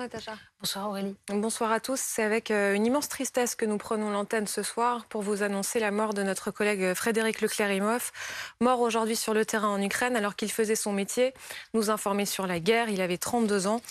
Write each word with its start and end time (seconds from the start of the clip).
Bonsoir 0.00 0.08
Natacha. 0.08 0.38
Bonsoir 0.60 0.88
Aurélie. 0.88 1.16
Bonsoir 1.28 1.72
à 1.72 1.78
tous. 1.80 2.00
C'est 2.00 2.22
avec 2.22 2.50
euh, 2.50 2.72
une 2.72 2.86
immense 2.86 3.10
tristesse 3.10 3.54
que 3.54 3.66
nous 3.66 3.76
prenons 3.76 4.10
l'antenne 4.10 4.46
ce 4.46 4.62
soir 4.62 5.04
pour 5.06 5.20
vous 5.20 5.42
annoncer 5.42 5.78
la 5.78 5.90
mort 5.90 6.14
de 6.14 6.22
notre 6.22 6.50
collègue 6.50 6.82
euh, 6.82 6.94
Frédéric 6.94 7.42
Leclerc-Imhoff, 7.42 8.10
mort 8.62 8.80
aujourd'hui 8.80 9.16
sur 9.16 9.34
le 9.34 9.44
terrain 9.44 9.68
en 9.68 9.82
Ukraine 9.82 10.16
alors 10.16 10.36
qu'il 10.36 10.50
faisait 10.50 10.74
son 10.74 10.92
métier, 10.92 11.34
nous 11.74 11.90
informer 11.90 12.24
sur 12.24 12.46
la 12.46 12.60
guerre. 12.60 12.88
Il 12.88 13.02
avait 13.02 13.18
32 13.18 13.66
ans. 13.66 13.82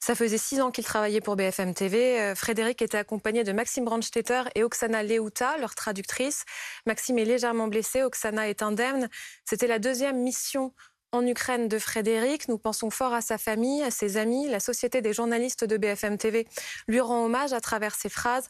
Ça 0.00 0.14
faisait 0.14 0.36
six 0.36 0.60
ans 0.60 0.70
qu'il 0.70 0.84
travaillait 0.84 1.22
pour 1.22 1.34
BFM 1.34 1.72
TV. 1.72 2.20
Euh, 2.20 2.34
Frédéric 2.34 2.82
était 2.82 2.98
accompagné 2.98 3.42
de 3.42 3.52
Maxime 3.52 3.86
Brandstetter 3.86 4.42
et 4.54 4.64
Oksana 4.64 5.02
Leuta, 5.02 5.56
leur 5.56 5.74
traductrice. 5.74 6.44
Maxime 6.84 7.18
est 7.18 7.24
légèrement 7.24 7.68
blessé, 7.68 8.02
Oksana 8.02 8.50
est 8.50 8.60
indemne. 8.60 9.08
C'était 9.46 9.66
la 9.66 9.78
deuxième 9.78 10.18
mission 10.18 10.74
en 11.14 11.26
Ukraine 11.26 11.68
de 11.68 11.78
Frédéric. 11.78 12.48
Nous 12.48 12.58
pensons 12.58 12.90
fort 12.90 13.14
à 13.14 13.20
sa 13.20 13.38
famille, 13.38 13.82
à 13.82 13.90
ses 13.90 14.16
amis. 14.16 14.48
La 14.48 14.60
Société 14.60 15.00
des 15.00 15.12
journalistes 15.12 15.64
de 15.64 15.76
BFM 15.76 16.18
TV 16.18 16.46
lui 16.88 17.00
rend 17.00 17.24
hommage 17.24 17.52
à 17.52 17.60
travers 17.60 17.94
ses 17.94 18.08
phrases. 18.08 18.48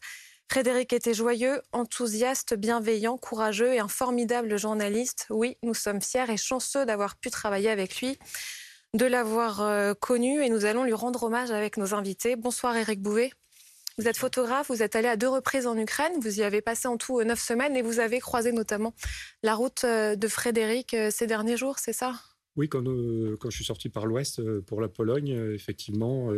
Frédéric 0.50 0.92
était 0.92 1.14
joyeux, 1.14 1.60
enthousiaste, 1.72 2.54
bienveillant, 2.54 3.18
courageux 3.18 3.74
et 3.74 3.80
un 3.80 3.88
formidable 3.88 4.58
journaliste. 4.58 5.26
Oui, 5.30 5.56
nous 5.62 5.74
sommes 5.74 6.00
fiers 6.00 6.30
et 6.30 6.36
chanceux 6.36 6.86
d'avoir 6.86 7.16
pu 7.16 7.30
travailler 7.30 7.70
avec 7.70 8.00
lui, 8.00 8.18
de 8.94 9.06
l'avoir 9.06 9.60
euh, 9.60 9.94
connu 9.94 10.42
et 10.42 10.48
nous 10.48 10.64
allons 10.64 10.84
lui 10.84 10.94
rendre 10.94 11.22
hommage 11.24 11.50
avec 11.50 11.76
nos 11.76 11.94
invités. 11.94 12.36
Bonsoir 12.36 12.76
Eric 12.76 13.00
Bouvet. 13.00 13.32
Vous 13.98 14.08
êtes 14.08 14.16
photographe, 14.16 14.68
vous 14.68 14.82
êtes 14.82 14.96
allé 14.96 15.08
à 15.08 15.16
deux 15.16 15.28
reprises 15.28 15.66
en 15.66 15.78
Ukraine, 15.78 16.12
vous 16.20 16.40
y 16.40 16.42
avez 16.42 16.60
passé 16.62 16.88
en 16.88 16.96
tout 16.96 17.20
euh, 17.20 17.24
neuf 17.24 17.40
semaines 17.40 17.76
et 17.76 17.82
vous 17.82 18.00
avez 18.00 18.20
croisé 18.20 18.52
notamment 18.52 18.94
la 19.42 19.54
route 19.54 19.84
euh, 19.84 20.16
de 20.16 20.28
Frédéric 20.28 20.96
ces 21.10 21.26
derniers 21.26 21.56
jours, 21.56 21.78
c'est 21.78 21.92
ça? 21.92 22.14
Oui, 22.56 22.68
quand, 22.68 22.86
euh, 22.86 23.36
quand, 23.38 23.50
je 23.50 23.56
suis 23.56 23.64
sorti 23.64 23.88
par 23.88 24.06
l'ouest 24.06 24.38
euh, 24.38 24.60
pour 24.62 24.80
la 24.80 24.88
Pologne, 24.88 25.32
euh, 25.32 25.54
effectivement, 25.54 26.32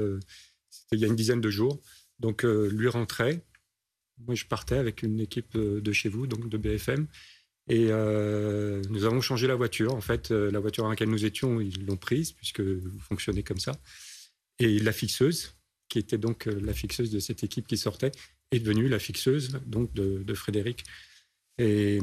il 0.93 0.99
y 0.99 1.05
a 1.05 1.09
une 1.09 1.17
dizaine 1.17 1.41
de 1.41 1.51
jours. 1.51 1.81
Donc, 2.19 2.45
lui 2.45 2.89
rentrait. 2.89 3.43
Moi, 4.19 4.35
je 4.35 4.47
partais 4.47 4.77
avec 4.77 5.03
une 5.03 5.21
équipe 5.21 5.57
de 5.57 5.93
chez 5.93 6.09
vous, 6.09 6.27
donc 6.27 6.49
de 6.49 6.57
BFM. 6.57 7.07
Et 7.69 7.87
nous 7.89 9.05
avons 9.05 9.21
changé 9.21 9.47
la 9.47 9.55
voiture. 9.55 9.95
En 9.95 10.01
fait, 10.01 10.31
la 10.31 10.59
voiture 10.59 10.85
dans 10.85 10.91
laquelle 10.91 11.11
nous 11.11 11.27
étions, 11.27 11.61
ils 11.61 11.85
l'ont 11.85 11.97
prise, 11.97 12.33
puisque 12.33 12.61
vous 12.61 12.99
fonctionnez 13.01 13.43
comme 13.43 13.59
ça. 13.59 13.73
Et 14.59 14.79
la 14.79 14.93
fixeuse, 14.93 15.55
qui 15.89 15.99
était 15.99 16.19
donc 16.19 16.47
la 16.47 16.73
fixeuse 16.73 17.11
de 17.11 17.19
cette 17.19 17.45
équipe 17.45 17.67
qui 17.67 17.77
sortait, 17.77 18.13
est 18.51 18.61
devenue 18.61 18.89
la 18.89 18.99
fixeuse 18.99 19.61
donc 19.67 19.93
de, 19.93 20.23
de 20.23 20.35
Frédéric. 20.35 20.85
Et 21.59 22.01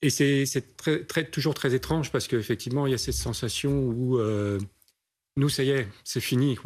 et 0.00 0.10
c'est 0.10 1.30
toujours 1.30 1.54
très 1.54 1.74
étrange 1.74 2.12
parce 2.12 2.28
qu'effectivement, 2.28 2.86
il 2.86 2.90
y 2.92 2.94
a 2.94 2.98
cette 2.98 3.14
sensation 3.14 3.80
où 3.80 4.18
euh, 4.18 4.58
nous, 5.36 5.48
ça 5.48 5.64
y 5.64 5.70
est, 5.70 5.88
c'est 6.04 6.20
fini. 6.20 6.56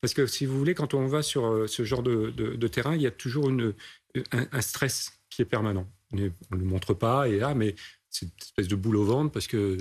Parce 0.00 0.14
que 0.14 0.26
si 0.26 0.44
vous 0.44 0.58
voulez, 0.58 0.74
quand 0.74 0.94
on 0.94 1.06
va 1.06 1.22
sur 1.22 1.46
euh, 1.46 1.66
ce 1.66 1.84
genre 1.84 2.02
de, 2.02 2.66
terrain, 2.66 2.96
il 2.96 3.02
y 3.02 3.06
a 3.06 3.12
toujours 3.12 3.50
un, 3.50 4.60
stress 4.60 5.12
qui 5.30 5.42
est 5.42 5.44
permanent. 5.44 5.86
On 6.12 6.16
ne 6.16 6.30
le 6.50 6.64
montre 6.64 6.94
pas, 6.94 7.28
et 7.28 7.38
là, 7.38 7.54
mais 7.54 7.76
c'est 8.10 8.26
une 8.26 8.32
espèce 8.40 8.68
de 8.68 8.76
boule 8.76 8.96
au 8.96 9.04
ventre 9.04 9.30
parce 9.30 9.46
que 9.46 9.76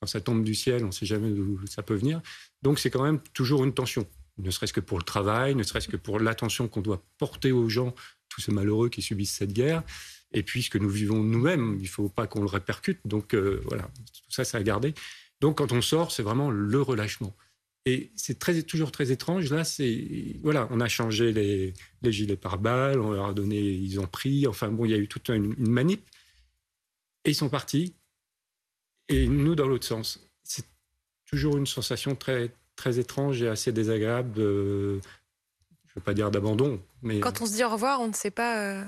quand 0.00 0.06
ça 0.06 0.20
tombe 0.20 0.42
du 0.42 0.54
ciel, 0.54 0.82
on 0.82 0.88
ne 0.88 0.92
sait 0.92 1.06
jamais 1.06 1.30
d'où 1.30 1.64
ça 1.66 1.82
peut 1.82 1.94
venir. 1.94 2.22
Donc 2.62 2.78
c'est 2.78 2.90
quand 2.90 3.02
même 3.02 3.20
toujours 3.34 3.62
une 3.64 3.74
tension, 3.74 4.06
ne 4.38 4.50
serait-ce 4.50 4.72
que 4.72 4.80
pour 4.80 4.98
le 4.98 5.04
travail, 5.04 5.54
ne 5.54 5.62
serait-ce 5.62 5.88
que 5.88 5.98
pour 5.98 6.18
l'attention 6.18 6.66
qu'on 6.68 6.80
doit 6.80 7.04
porter 7.18 7.52
aux 7.52 7.68
gens, 7.68 7.94
tous 8.30 8.40
ces 8.40 8.52
malheureux 8.52 8.88
qui 8.88 9.02
subissent 9.02 9.34
cette 9.34 9.52
guerre 9.52 9.82
et 10.32 10.42
puis 10.42 10.62
ce 10.62 10.70
que 10.70 10.78
nous 10.78 10.88
vivons 10.88 11.22
nous-mêmes. 11.22 11.76
Il 11.78 11.84
ne 11.84 11.88
faut 11.88 12.08
pas 12.08 12.26
qu'on 12.26 12.40
le 12.40 12.46
répercute. 12.46 13.00
Donc 13.04 13.34
euh, 13.34 13.62
voilà, 13.66 13.84
tout 13.84 14.30
ça, 14.30 14.44
ça 14.44 14.58
a 14.58 14.62
gardé. 14.62 14.94
Donc 15.40 15.58
quand 15.58 15.72
on 15.72 15.82
sort, 15.82 16.12
c'est 16.12 16.22
vraiment 16.22 16.50
le 16.50 16.80
relâchement. 16.80 17.34
Et 17.86 18.12
c'est 18.14 18.38
toujours 18.66 18.92
très 18.92 19.10
étrange. 19.10 19.50
Là, 19.50 19.62
voilà, 20.42 20.68
on 20.70 20.80
a 20.80 20.88
changé 20.88 21.32
les, 21.32 21.74
gilets 22.12 22.36
pare-balles, 22.36 23.00
on 23.00 23.12
leur 23.12 23.26
a 23.26 23.32
donné, 23.32 23.58
ils 23.58 23.98
ont 23.98 24.06
pris. 24.06 24.46
Enfin 24.46 24.68
bon, 24.68 24.84
il 24.84 24.90
y 24.90 24.94
a 24.94 24.98
eu 24.98 25.08
toute 25.08 25.28
une, 25.30 25.54
manip. 25.58 26.02
Et 27.24 27.30
ils 27.30 27.34
sont 27.34 27.48
partis. 27.48 27.94
Et 29.08 29.26
nous, 29.26 29.54
dans 29.54 29.66
l'autre 29.66 29.86
sens. 29.86 30.20
C'est 30.42 30.64
toujours 31.26 31.56
une 31.56 31.66
sensation 31.66 32.14
très, 32.14 32.52
étrange 32.98 33.42
et 33.42 33.48
assez 33.48 33.72
désagréable. 33.72 34.34
Je 34.36 34.42
ne 34.42 35.00
veux 35.96 36.02
pas 36.02 36.14
dire 36.14 36.30
d'abandon, 36.30 36.80
mais 37.02 37.20
quand 37.20 37.40
on 37.40 37.46
se 37.46 37.52
dit 37.52 37.64
au 37.64 37.70
revoir, 37.70 38.00
on 38.00 38.08
ne 38.08 38.14
sait 38.14 38.30
pas. 38.30 38.62
Euh, 38.62 38.84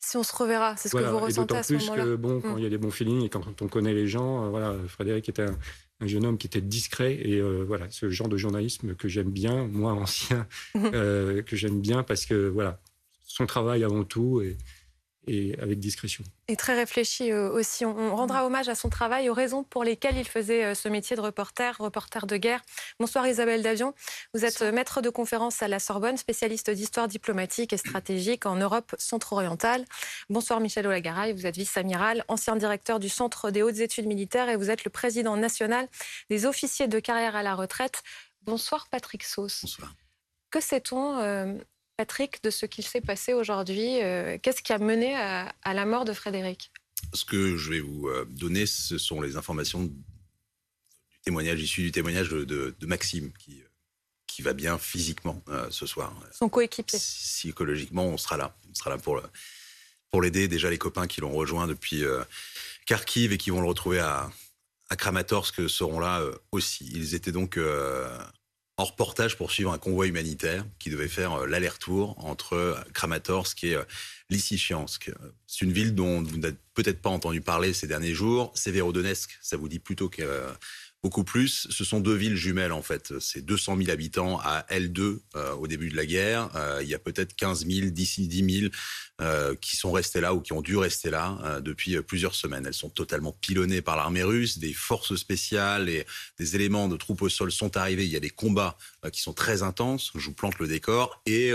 si 0.00 0.16
on 0.16 0.22
se 0.22 0.34
reverra. 0.34 0.76
C'est 0.76 0.88
ce 0.88 0.96
que 0.96 1.02
vous 1.02 1.18
ressentez 1.18 1.56
à 1.56 1.62
ce 1.62 1.74
moment-là. 1.74 2.04
Que, 2.04 2.16
bon, 2.16 2.40
quand 2.40 2.54
mm. 2.54 2.58
il 2.58 2.62
y 2.64 2.66
a 2.66 2.70
des 2.70 2.78
bons 2.78 2.90
feelings 2.90 3.24
et 3.24 3.28
quand 3.28 3.62
on 3.62 3.68
connaît 3.68 3.92
les 3.92 4.08
gens, 4.08 4.46
euh, 4.46 4.48
voilà, 4.48 4.74
Frédéric 4.88 5.28
était 5.28 5.42
un, 5.42 6.06
jeune 6.06 6.24
homme 6.24 6.38
qui 6.38 6.46
était 6.46 6.62
discret 6.62 7.12
et 7.22 7.38
euh, 7.40 7.62
voilà, 7.66 7.86
ce 7.90 8.08
genre 8.08 8.28
de 8.28 8.38
journalisme 8.38 8.94
que 8.94 9.06
j'aime 9.06 9.30
bien, 9.30 9.66
moi 9.66 9.92
ancien, 10.00 10.46
euh, 10.76 11.42
que 11.42 11.56
j'aime 11.56 11.80
bien 11.80 12.02
parce 12.02 12.24
que 12.24 12.48
voilà, 12.48 12.80
son 13.26 13.44
travail 13.44 13.84
avant 13.84 14.04
tout 14.04 14.40
et, 14.40 14.56
et 15.26 15.56
avec 15.60 15.78
discrétion. 15.78 16.24
Et 16.48 16.56
très 16.56 16.74
réfléchi 16.74 17.30
euh, 17.30 17.50
aussi. 17.50 17.84
On, 17.84 18.16
rendra 18.16 18.46
hommage 18.46 18.68
à 18.68 18.74
son 18.74 18.88
travail, 18.88 19.28
aux 19.28 19.34
raisons 19.34 19.64
pour 19.64 19.84
lesquelles 19.84 20.16
il 20.16 20.26
faisait 20.26 20.64
euh, 20.64 20.74
ce 20.74 20.88
métier 20.88 21.14
de 21.14 21.20
reporter, 21.20 21.76
reporter 21.78 22.26
de 22.26 22.36
guerre. 22.36 22.62
Bonsoir 22.98 23.26
Isabelle 23.26 23.62
Davion. 23.62 23.94
Vous 24.34 24.44
êtes 24.44 24.62
euh, 24.62 24.72
maître 24.72 25.00
de 25.02 25.10
conférence 25.10 25.62
à 25.62 25.68
la 25.68 25.78
Sorbonne, 25.78 26.16
spécialiste 26.16 26.70
d'histoire 26.70 27.06
diplomatique 27.06 27.72
et 27.72 27.76
stratégique 27.76 28.46
en 28.46 28.56
Europe 28.56 28.94
centre-orientale. 28.98 29.84
Bonsoir 30.30 30.60
Michel 30.60 30.86
Olagaray. 30.86 31.32
Vous 31.32 31.46
êtes 31.46 31.56
vice-amiral, 31.56 32.24
ancien 32.28 32.56
directeur 32.56 32.98
du 32.98 33.08
Centre 33.08 33.50
des 33.50 33.62
hautes 33.62 33.78
études 33.78 34.06
militaires 34.06 34.48
et 34.48 34.56
vous 34.56 34.70
êtes 34.70 34.84
le 34.84 34.90
président 34.90 35.36
national 35.36 35.88
des 36.30 36.46
officiers 36.46 36.88
de 36.88 36.98
carrière 36.98 37.36
à 37.36 37.42
la 37.42 37.54
retraite. 37.54 38.02
Bonsoir 38.42 38.88
Patrick 38.88 39.22
Sauce. 39.22 39.60
Bonsoir. 39.62 39.94
Que 40.50 40.60
sait-on 40.60 41.60
Patrick, 42.00 42.42
de 42.42 42.48
ce 42.48 42.64
qu'il 42.64 42.82
s'est 42.82 43.02
passé 43.02 43.34
aujourd'hui 43.34 44.02
euh, 44.02 44.38
Qu'est-ce 44.40 44.62
qui 44.62 44.72
a 44.72 44.78
mené 44.78 45.14
à, 45.14 45.52
la 45.66 45.84
mort 45.84 46.06
de 46.06 46.14
Frédéric? 46.14 46.72
Ce 47.12 47.26
que 47.26 47.58
je 47.58 47.72
vais 47.72 47.80
vous 47.80 48.08
euh, 48.08 48.24
donner, 48.24 48.64
ce 48.64 48.96
sont 48.96 49.20
les 49.20 49.36
informations 49.36 49.82
du 49.82 49.92
témoignage, 51.22 51.60
issu 51.60 51.82
du 51.82 51.92
témoignage 51.92 52.30
de, 52.30 52.74
Maxime, 52.86 53.30
qui, 53.38 53.62
qui 54.26 54.40
va 54.40 54.54
bien 54.54 54.78
physiquement 54.78 55.42
euh, 55.50 55.66
ce 55.68 55.84
soir. 55.84 56.10
Son 56.32 56.48
coéquipier. 56.48 56.98
Psychologiquement, 56.98 58.06
on 58.06 58.16
sera 58.16 58.38
là. 58.38 58.56
On 58.70 58.74
sera 58.74 58.88
là 58.88 58.96
pour, 58.96 59.20
pour 60.10 60.22
l'aider. 60.22 60.48
Déjà, 60.48 60.70
les 60.70 60.78
copains 60.78 61.06
qui 61.06 61.20
l'ont 61.20 61.32
rejoint 61.32 61.66
depuis 61.66 62.02
Kharkiv 62.86 63.32
et 63.32 63.36
qui 63.36 63.50
vont 63.50 63.60
le 63.60 63.68
retrouver 63.68 63.98
à, 63.98 64.30
à 64.88 64.96
Kramatorsk 64.96 65.68
seront 65.68 66.00
là 66.00 66.22
aussi. 66.50 66.90
Ils 66.94 67.14
étaient 67.14 67.30
donc 67.30 67.58
en 68.80 68.84
reportage 68.84 69.36
pour 69.36 69.50
suivre 69.50 69.72
un 69.72 69.78
convoi 69.78 70.06
humanitaire 70.06 70.64
qui 70.78 70.88
devait 70.88 71.06
faire 71.06 71.34
euh, 71.34 71.46
l'aller-retour 71.46 72.14
entre 72.24 72.82
Kramatorsk 72.94 73.62
et 73.64 73.74
euh, 73.74 73.82
Lysychansk. 74.30 75.10
C'est 75.46 75.66
une 75.66 75.72
ville 75.72 75.94
dont 75.94 76.22
vous 76.22 76.38
n'avez 76.38 76.56
peut-être 76.72 77.02
pas 77.02 77.10
entendu 77.10 77.42
parler 77.42 77.74
ces 77.74 77.86
derniers 77.86 78.14
jours. 78.14 78.52
Severodonetsk, 78.54 79.38
ça 79.42 79.58
vous 79.58 79.68
dit 79.68 79.80
plutôt 79.80 80.08
que 80.08 80.22
euh, 80.22 80.50
beaucoup 81.02 81.24
plus. 81.24 81.66
Ce 81.70 81.84
sont 81.84 82.00
deux 82.00 82.14
villes 82.14 82.36
jumelles 82.36 82.72
en 82.72 82.82
fait. 82.82 83.18
C'est 83.20 83.44
200 83.44 83.76
000 83.78 83.90
habitants 83.90 84.38
à 84.40 84.66
L2 84.70 85.20
euh, 85.34 85.54
au 85.54 85.66
début 85.66 85.88
de 85.88 85.96
la 85.96 86.04
guerre. 86.04 86.50
Euh, 86.56 86.80
il 86.82 86.88
y 86.88 86.94
a 86.94 86.98
peut-être 86.98 87.34
15 87.34 87.66
000, 87.66 87.90
d'ici 87.90 88.28
10 88.28 88.60
000 88.60 88.72
euh, 89.20 89.54
qui 89.56 89.76
sont 89.76 89.92
restés 89.92 90.20
là 90.20 90.34
ou 90.34 90.40
qui 90.40 90.52
ont 90.52 90.60
dû 90.60 90.76
rester 90.76 91.10
là 91.10 91.60
depuis 91.62 92.00
plusieurs 92.02 92.34
semaines. 92.34 92.66
Elles 92.66 92.74
sont 92.74 92.90
totalement 92.90 93.32
pilonnées 93.32 93.82
par 93.82 93.96
l'armée 93.96 94.22
russe. 94.22 94.58
Des 94.58 94.72
forces 94.72 95.16
spéciales 95.16 95.88
et 95.88 96.04
des 96.38 96.54
éléments 96.56 96.88
de 96.88 96.96
troupes 96.96 97.22
au 97.22 97.28
sol 97.28 97.50
sont 97.50 97.76
arrivés. 97.76 98.04
Il 98.04 98.10
y 98.10 98.16
a 98.16 98.20
des 98.20 98.30
combats 98.30 98.76
qui 99.12 99.20
sont 99.20 99.32
très 99.32 99.62
intenses. 99.62 100.12
Je 100.14 100.26
vous 100.26 100.34
plante 100.34 100.58
le 100.58 100.66
décor 100.66 101.22
et 101.26 101.52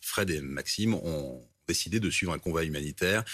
Fred 0.00 0.30
et 0.30 0.40
Maxime 0.40 0.94
ont 0.94 1.46
décidé 1.66 2.00
de 2.00 2.10
suivre 2.10 2.32
un 2.32 2.38
convoi 2.38 2.64
humanitaire 2.64 3.24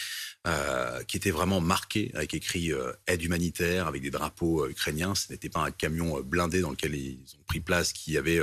euh, 0.46 1.02
qui 1.04 1.16
était 1.16 1.30
vraiment 1.30 1.60
marqué 1.60 2.10
avec 2.14 2.34
écrit 2.34 2.72
euh, 2.72 2.92
aide 3.06 3.22
humanitaire 3.22 3.86
avec 3.86 4.02
des 4.02 4.10
drapeaux 4.10 4.64
euh, 4.64 4.70
ukrainiens. 4.70 5.14
Ce 5.14 5.30
n'était 5.30 5.48
pas 5.48 5.60
un 5.60 5.70
camion 5.70 6.20
blindé 6.20 6.60
dans 6.60 6.70
lequel 6.70 6.94
ils 6.94 7.20
ont 7.38 7.44
pris 7.46 7.60
place, 7.60 7.92
qui 7.92 8.16
avait 8.16 8.40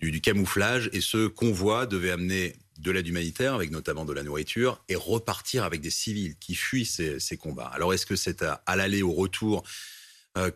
du, 0.00 0.20
camouflage. 0.20 0.90
Et 0.92 1.00
ce 1.00 1.26
convoi 1.26 1.86
devait 1.86 2.10
amener 2.10 2.56
de 2.78 2.90
l'aide 2.90 3.06
humanitaire, 3.08 3.54
avec 3.54 3.70
notamment 3.70 4.04
de 4.04 4.12
la 4.12 4.22
nourriture, 4.22 4.82
et 4.88 4.96
repartir 4.96 5.64
avec 5.64 5.80
des 5.80 5.90
civils 5.90 6.36
qui 6.38 6.54
fuient 6.54 6.86
ces, 6.86 7.20
ces 7.20 7.36
combats. 7.36 7.70
Alors 7.74 7.92
est-ce 7.92 8.06
que 8.06 8.16
c'est 8.16 8.42
à, 8.42 8.62
à 8.66 8.76
l'aller 8.76 9.02
au 9.02 9.12
retour 9.12 9.62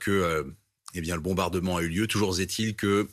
que 0.01 0.47
eh 0.95 1.01
bien, 1.01 1.17
le 1.17 1.21
bombardement 1.21 1.77
a 1.77 1.83
eu 1.83 1.89
lieu? 1.89 2.07
Toujours 2.07 2.39
est-il 2.41 2.77
que 2.77 3.09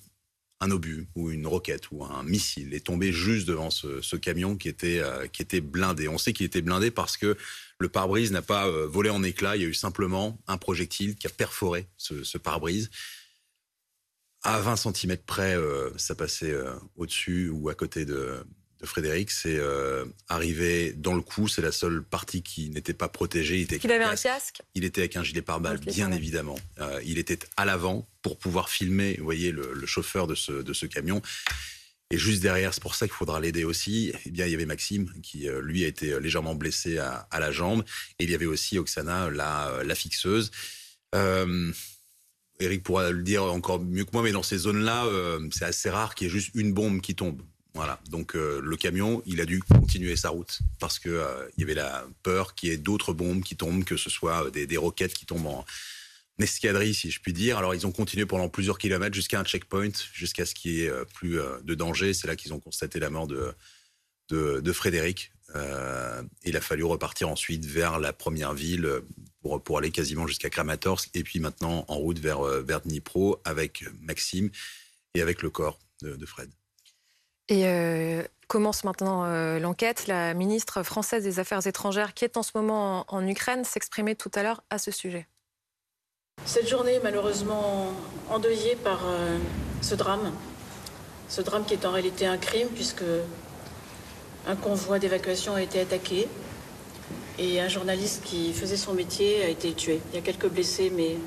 un 0.61 0.69
obus 0.69 1.07
ou 1.15 1.31
une 1.31 1.47
roquette 1.47 1.89
ou 1.91 2.05
un 2.05 2.23
missile 2.23 2.73
est 2.73 2.85
tombé 2.85 3.11
juste 3.11 3.47
devant 3.47 3.71
ce, 3.71 4.15
camion 4.15 4.55
qui 4.55 4.69
était, 4.69 4.99
euh, 4.99 5.27
qui 5.27 5.41
était 5.41 5.59
blindé. 5.59 6.07
On 6.07 6.19
sait 6.19 6.33
qu'il 6.33 6.45
était 6.45 6.61
blindé 6.61 6.91
parce 6.91 7.17
que 7.17 7.35
le 7.79 7.89
pare-brise 7.89 8.31
n'a 8.31 8.43
pas 8.43 8.67
euh, 8.67 8.85
volé 8.87 9.09
en 9.09 9.23
éclats. 9.23 9.55
Il 9.55 9.63
y 9.63 9.65
a 9.65 9.67
eu 9.67 9.73
simplement 9.73 10.39
un 10.47 10.57
projectile 10.57 11.15
qui 11.15 11.25
a 11.25 11.31
perforé 11.31 11.87
ce, 11.97 12.37
pare-brise. 12.37 12.91
À 14.43 14.59
20 14.59 14.75
cm 14.75 15.17
près, 15.17 15.55
euh, 15.55 15.89
ça 15.97 16.13
passait 16.13 16.55
au-dessus 16.95 17.49
ou 17.49 17.69
à 17.69 17.75
côté 17.75 18.05
de, 18.05 18.45
de 18.81 18.87
Frédéric, 18.87 19.29
c'est 19.29 19.57
euh, 19.57 20.05
arrivé 20.27 20.93
dans 20.93 21.13
le 21.13 21.21
coup. 21.21 21.47
C'est 21.47 21.61
la 21.61 21.71
seule 21.71 22.03
partie 22.03 22.41
qui 22.41 22.69
n'était 22.69 22.93
pas 22.93 23.07
protégée. 23.07 23.57
Il, 23.57 23.73
était 23.73 23.91
avait 23.91 24.03
un 24.03 24.15
casque 24.15 24.61
Il 24.73 24.83
était 24.83 25.01
avec 25.01 25.15
un 25.15 25.23
gilet 25.23 25.41
pare-balles, 25.41 25.79
bien 25.79 26.11
évidemment. 26.11 26.57
Euh, 26.79 26.99
il 27.05 27.19
était 27.19 27.39
à 27.57 27.65
l'avant 27.65 28.07
pour 28.21 28.37
pouvoir 28.37 28.69
filmer, 28.69 29.15
vous 29.19 29.23
voyez, 29.23 29.51
le, 29.51 29.85
chauffeur 29.85 30.25
de 30.25 30.35
ce, 30.35 30.51
de 30.51 30.73
ce 30.73 30.87
camion. 30.87 31.21
Et 32.09 32.17
juste 32.17 32.41
derrière, 32.41 32.73
c'est 32.73 32.81
pour 32.81 32.95
ça 32.95 33.07
qu'il 33.07 33.15
faudra 33.15 33.39
l'aider 33.39 33.63
aussi. 33.63 34.11
Eh 34.25 34.31
bien, 34.31 34.45
il 34.47 34.51
y 34.51 34.55
avait 34.55 34.65
Maxime 34.65 35.11
qui, 35.21 35.47
euh, 35.47 35.61
lui, 35.61 35.85
a 35.85 35.87
été 35.87 36.19
légèrement 36.19 36.55
blessé 36.55 36.97
à, 36.97 37.27
la 37.39 37.51
jambe. 37.51 37.83
Et 38.19 38.23
il 38.23 38.31
y 38.31 38.35
avait 38.35 38.47
aussi 38.47 38.79
Oksana, 38.79 39.29
la, 39.29 39.81
la 39.85 39.95
fixeuse. 39.95 40.51
Eric 42.59 42.83
pourra 42.83 43.09
le 43.11 43.23
dire 43.23 43.43
encore 43.43 43.79
mieux 43.79 44.05
que 44.05 44.11
moi, 44.13 44.21
mais 44.21 44.31
dans 44.31 44.43
ces 44.43 44.57
zones-là, 44.57 45.05
c'est 45.51 45.65
assez 45.65 45.89
rare 45.89 46.15
qu'il 46.15 46.27
y 46.27 46.29
ait 46.29 46.33
juste 46.33 46.51
une 46.53 46.73
bombe 46.73 47.01
qui 47.01 47.15
tombe. 47.15 47.41
Voilà. 47.73 47.99
Donc 48.09 48.35
euh, 48.35 48.59
le 48.61 48.75
camion, 48.75 49.23
il 49.25 49.39
a 49.39 49.45
dû 49.45 49.61
continuer 49.61 50.15
sa 50.15 50.29
route 50.29 50.59
parce 50.79 50.99
que 50.99 51.09
euh, 51.09 51.47
il 51.55 51.61
y 51.61 51.63
avait 51.63 51.73
la 51.73 52.05
peur 52.21 52.53
qu'il 52.53 52.69
y 52.69 52.71
ait 52.73 52.77
d'autres 52.77 53.13
bombes 53.13 53.43
qui 53.43 53.55
tombent, 53.55 53.85
que 53.85 53.97
ce 53.97 54.09
soit 54.09 54.47
euh, 54.47 54.49
des, 54.49 54.77
roquettes 54.77 55.13
qui 55.13 55.25
tombent 55.25 55.47
en 55.47 55.65
escadrille, 56.39 56.93
si 56.93 57.11
je 57.11 57.21
puis 57.21 57.31
dire. 57.31 57.57
Alors 57.57 57.73
ils 57.73 57.87
ont 57.87 57.91
continué 57.91 58.25
pendant 58.25 58.49
plusieurs 58.49 58.77
kilomètres 58.77 59.15
jusqu'à 59.15 59.39
un 59.39 59.45
checkpoint, 59.45 59.91
jusqu'à 60.11 60.45
ce 60.45 60.53
qu'il 60.53 60.73
n'y 60.73 60.79
ait 60.81 61.05
plus 61.13 61.39
de 61.63 61.75
danger. 61.75 62.13
C'est 62.13 62.27
là 62.27 62.35
qu'ils 62.35 62.53
ont 62.53 62.59
constaté 62.59 62.99
la 62.99 63.09
mort 63.09 63.27
de 63.27 63.53
de, 64.29 64.71
Frédéric. 64.71 65.33
il 66.45 66.55
a 66.55 66.61
fallu 66.61 66.85
repartir 66.85 67.27
ensuite 67.27 67.65
vers 67.65 67.99
la 67.99 68.13
première 68.13 68.53
ville 68.53 69.01
pour, 69.41 69.77
aller 69.77 69.91
quasiment 69.91 70.25
jusqu'à 70.25 70.49
Kramatorsk 70.49 71.09
et 71.13 71.23
puis 71.23 71.41
maintenant 71.41 71.83
en 71.89 71.95
route 71.95 72.17
vers, 72.17 72.41
vers 72.41 72.79
Dnipro 72.79 73.41
avec 73.43 73.83
Maxime 73.99 74.49
et 75.15 75.21
avec 75.21 75.41
le 75.41 75.49
corps 75.49 75.79
de 76.01 76.25
Fred. 76.25 76.49
Et 77.51 77.63
euh, 77.65 78.23
commence 78.47 78.85
maintenant 78.85 79.25
euh, 79.25 79.59
l'enquête. 79.59 80.07
La 80.07 80.33
ministre 80.33 80.83
française 80.83 81.25
des 81.25 81.37
Affaires 81.37 81.67
étrangères, 81.67 82.13
qui 82.13 82.23
est 82.23 82.37
en 82.37 82.43
ce 82.43 82.51
moment 82.55 83.03
en, 83.09 83.27
Ukraine, 83.27 83.65
s'exprimait 83.65 84.15
tout 84.15 84.31
à 84.35 84.41
l'heure 84.41 84.63
à 84.69 84.77
ce 84.77 84.89
sujet. 84.89 85.27
Cette 86.45 86.69
journée 86.69 86.93
est 86.93 87.03
malheureusement 87.03 87.91
endeuillée 88.29 88.77
par 88.77 89.01
euh, 89.05 89.37
ce 89.81 89.95
drame. 89.95 90.31
Ce 91.27 91.41
drame 91.41 91.65
qui 91.65 91.73
est 91.73 91.85
en 91.85 91.91
réalité 91.91 92.25
un 92.25 92.37
crime, 92.37 92.69
puisque 92.69 93.03
un 94.47 94.55
convoi 94.55 94.97
d'évacuation 94.97 95.55
a 95.55 95.61
été 95.61 95.81
attaqué 95.81 96.29
et 97.37 97.59
un 97.59 97.67
journaliste 97.67 98.23
qui 98.23 98.53
faisait 98.53 98.77
son 98.77 98.93
métier 98.93 99.43
a 99.43 99.49
été 99.49 99.73
tué. 99.73 99.99
Il 100.11 100.15
y 100.15 100.19
a 100.19 100.21
quelques 100.21 100.47
blessés, 100.47 100.89
mais 100.89 101.17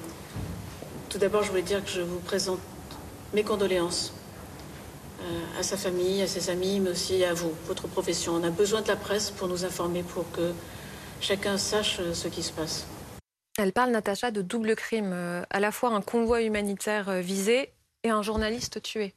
tout 1.11 1.19
d'abord, 1.19 1.43
je 1.43 1.50
voulais 1.50 1.61
dire 1.61 1.85
que 1.85 1.91
je 1.91 2.00
vous 2.00 2.21
présente 2.21 2.61
mes 3.35 3.43
condoléances 3.43 4.15
à 5.59 5.62
sa 5.62 5.76
famille, 5.76 6.23
à 6.23 6.26
ses 6.26 6.50
amis, 6.50 6.81
mais 6.81 6.91
aussi 6.91 7.25
à 7.25 7.35
vous, 7.35 7.53
votre 7.67 7.88
profession. 7.88 8.35
On 8.35 8.44
a 8.44 8.50
besoin 8.50 8.82
de 8.82 8.88
la 8.88 8.97
presse 8.97 9.31
pour 9.31 9.49
nous 9.49 9.65
informer, 9.65 10.03
pour 10.03 10.31
que 10.32 10.53
chacun 11.21 11.59
sache 11.59 11.99
euh, 12.00 12.15
ce 12.15 12.29
qui 12.29 12.43
se 12.43 12.53
passe. 12.53 12.87
Elle 13.59 13.73
parle, 13.73 13.91
Natacha, 13.91 14.31
de 14.31 14.43
double 14.43 14.75
crime, 14.75 15.12
euh, 15.12 15.43
à 15.50 15.61
la 15.61 15.71
fois 15.71 15.91
un 15.91 16.03
convoi 16.03 16.43
humanitaire 16.43 17.11
visé 17.21 17.73
et 18.03 18.11
un 18.11 18.23
journaliste 18.23 18.82
tué. 18.82 19.15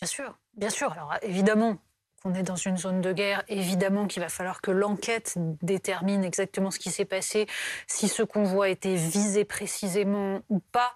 Bien 0.00 0.08
sûr, 0.08 0.38
bien 0.54 0.70
sûr. 0.70 0.92
Alors 0.92 1.14
évidemment, 1.22 1.78
qu'on 2.22 2.34
est 2.34 2.42
dans 2.42 2.56
une 2.56 2.76
zone 2.76 3.00
de 3.00 3.12
guerre, 3.12 3.44
évidemment 3.48 4.06
qu'il 4.06 4.22
va 4.22 4.28
falloir 4.28 4.60
que 4.60 4.70
l'enquête 4.70 5.34
détermine 5.62 6.24
exactement 6.24 6.70
ce 6.70 6.78
qui 6.78 6.90
s'est 6.90 7.04
passé, 7.04 7.46
si 7.86 8.08
ce 8.08 8.22
convoi 8.22 8.68
était 8.68 8.94
visé 8.94 9.44
précisément 9.44 10.40
ou 10.48 10.60
pas. 10.60 10.94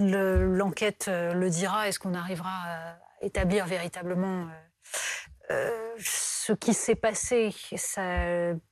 L'enquête 0.00 1.06
euh, 1.08 1.32
le, 1.32 1.50
dira. 1.50 1.88
Est-ce 1.88 1.98
qu'on 1.98 2.14
arrivera 2.14 2.50
à 2.50 2.96
établir 3.20 3.66
véritablement 3.66 4.48
euh, 4.48 5.52
euh, 5.52 5.94
ce 6.44 6.52
qui 6.52 6.74
s'est 6.74 6.96
passé, 6.96 7.54
ça, 7.76 8.02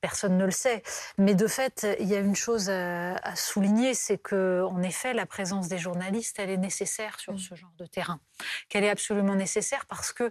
personne 0.01 0.37
ne 0.37 0.43
le 0.43 0.51
sait. 0.51 0.83
Mais 1.17 1.35
de 1.35 1.47
fait, 1.47 1.87
il 2.01 2.07
y 2.07 2.15
a 2.15 2.19
une 2.19 2.35
chose 2.35 2.69
à, 2.69 3.35
souligner, 3.35 3.93
c'est 3.93 4.17
que, 4.17 4.65
en 4.69 4.81
effet, 4.81 5.13
la 5.13 5.25
présence 5.25 5.69
des 5.69 5.77
journalistes, 5.77 6.37
elle 6.39 6.49
est 6.49 6.57
nécessaire 6.57 7.17
sur 7.17 7.39
ce 7.39 7.55
genre 7.55 7.73
de 7.77 7.85
terrain. 7.85 8.19
Qu'elle 8.67 8.83
est 8.83 8.89
absolument 8.89 9.35
nécessaire 9.35 9.85
parce 9.85 10.11
que 10.11 10.29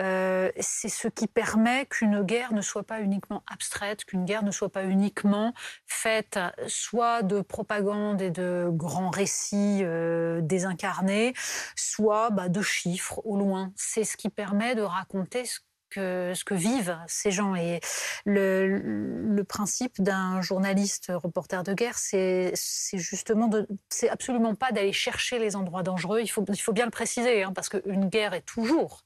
euh, 0.00 0.50
c'est 0.60 0.90
ce 0.90 1.08
qui 1.08 1.28
permet 1.28 1.86
qu'une 1.86 2.22
guerre 2.24 2.52
ne 2.52 2.60
soit 2.60 2.82
pas 2.82 3.00
uniquement 3.00 3.42
abstraite, 3.50 4.04
qu'une 4.04 4.26
guerre 4.26 4.42
ne 4.42 4.50
soit 4.50 4.70
pas 4.70 4.84
uniquement 4.84 5.54
faite 5.86 6.38
soit 6.66 7.22
de 7.22 7.40
propagande 7.40 8.20
et 8.20 8.30
de 8.30 8.68
grands 8.70 9.10
récits 9.10 9.80
euh, 9.82 10.40
désincarnés, 10.42 11.32
soit 11.74 12.30
bah, 12.30 12.48
de 12.48 12.60
chiffres 12.60 13.22
au 13.24 13.36
loin. 13.36 13.72
C'est 13.76 14.04
ce 14.04 14.16
qui 14.16 14.28
permet 14.28 14.74
de 14.74 14.82
raconter 14.82 15.46
ce 15.46 15.60
ce 15.94 16.44
que 16.44 16.54
vivent 16.54 16.98
ces 17.06 17.30
gens. 17.30 17.54
Et 17.54 17.80
le, 18.24 19.42
principe 19.48 20.00
d'un 20.00 20.40
journaliste 20.40 21.12
reporter 21.14 21.62
de 21.64 21.74
guerre, 21.74 21.98
c'est 21.98 22.52
justement 22.94 23.50
c'est 23.88 24.08
absolument 24.08 24.54
pas 24.54 24.72
d'aller 24.72 24.92
chercher 24.92 25.38
les 25.38 25.56
endroits 25.56 25.82
dangereux. 25.82 26.20
Il 26.20 26.28
faut, 26.28 26.72
bien 26.72 26.84
le 26.84 26.90
préciser, 26.90 27.42
hein, 27.42 27.52
parce 27.54 27.68
qu'une 27.68 28.08
guerre 28.08 28.34
est 28.34 28.46
toujours 28.46 29.04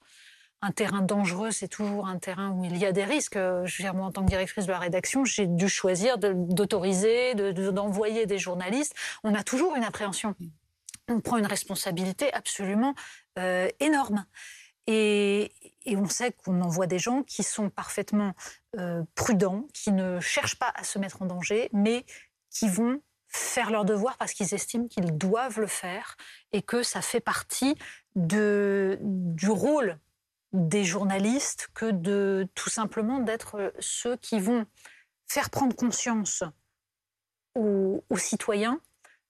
un 0.62 0.72
terrain 0.72 1.02
dangereux, 1.02 1.50
c'est 1.50 1.68
toujours 1.68 2.08
un 2.08 2.18
terrain 2.18 2.50
où 2.50 2.64
il 2.64 2.76
y 2.76 2.86
a 2.86 2.92
des 2.92 3.04
risques. 3.04 3.36
Moi, 3.36 4.06
en 4.06 4.12
tant 4.12 4.24
que 4.24 4.30
directrice 4.30 4.66
de 4.66 4.72
la 4.72 4.78
rédaction, 4.78 5.24
j'ai 5.24 5.46
dû 5.46 5.68
choisir 5.68 6.18
d'autoriser, 6.18 7.34
d'envoyer 7.34 8.26
des 8.26 8.38
journalistes. 8.38 8.94
On 9.22 9.34
a 9.34 9.42
toujours 9.42 9.76
une 9.76 9.84
appréhension. 9.84 10.34
On 11.08 11.20
prend 11.20 11.36
une 11.36 11.46
responsabilité 11.46 12.32
absolument 12.32 12.94
euh, 13.38 13.68
énorme. 13.80 14.26
Et, 14.86 15.52
on 15.94 16.08
sait 16.08 16.32
qu'on 16.32 16.62
envoie 16.62 16.86
des 16.86 16.98
gens 16.98 17.22
qui 17.22 17.42
sont 17.42 17.70
parfaitement 17.70 18.32
euh, 18.76 19.04
prudents, 19.14 19.68
qui 19.72 19.92
ne 19.92 20.18
cherchent 20.20 20.58
pas 20.58 20.72
à 20.74 20.82
se 20.82 20.98
mettre 20.98 21.22
en 21.22 21.26
danger, 21.26 21.68
mais 21.72 22.04
qui 22.50 22.68
vont 22.68 23.00
faire 23.28 23.70
leur 23.70 23.84
devoir 23.84 24.16
parce 24.16 24.32
qu'ils 24.32 24.54
estiment 24.54 24.88
qu'ils 24.88 25.16
doivent 25.16 25.60
le 25.60 25.66
faire 25.66 26.16
et 26.52 26.62
que 26.62 26.82
ça 26.82 27.02
fait 27.02 27.20
partie 27.20 27.76
du 28.14 29.50
rôle 29.50 29.98
des 30.52 30.84
journalistes 30.84 31.68
que 31.74 31.90
de 31.90 32.48
tout 32.54 32.70
simplement 32.70 33.20
d'être 33.20 33.74
ceux 33.78 34.16
qui 34.16 34.40
vont 34.40 34.64
faire 35.28 35.50
prendre 35.50 35.76
conscience 35.76 36.44
aux 37.54 38.02
citoyens 38.16 38.80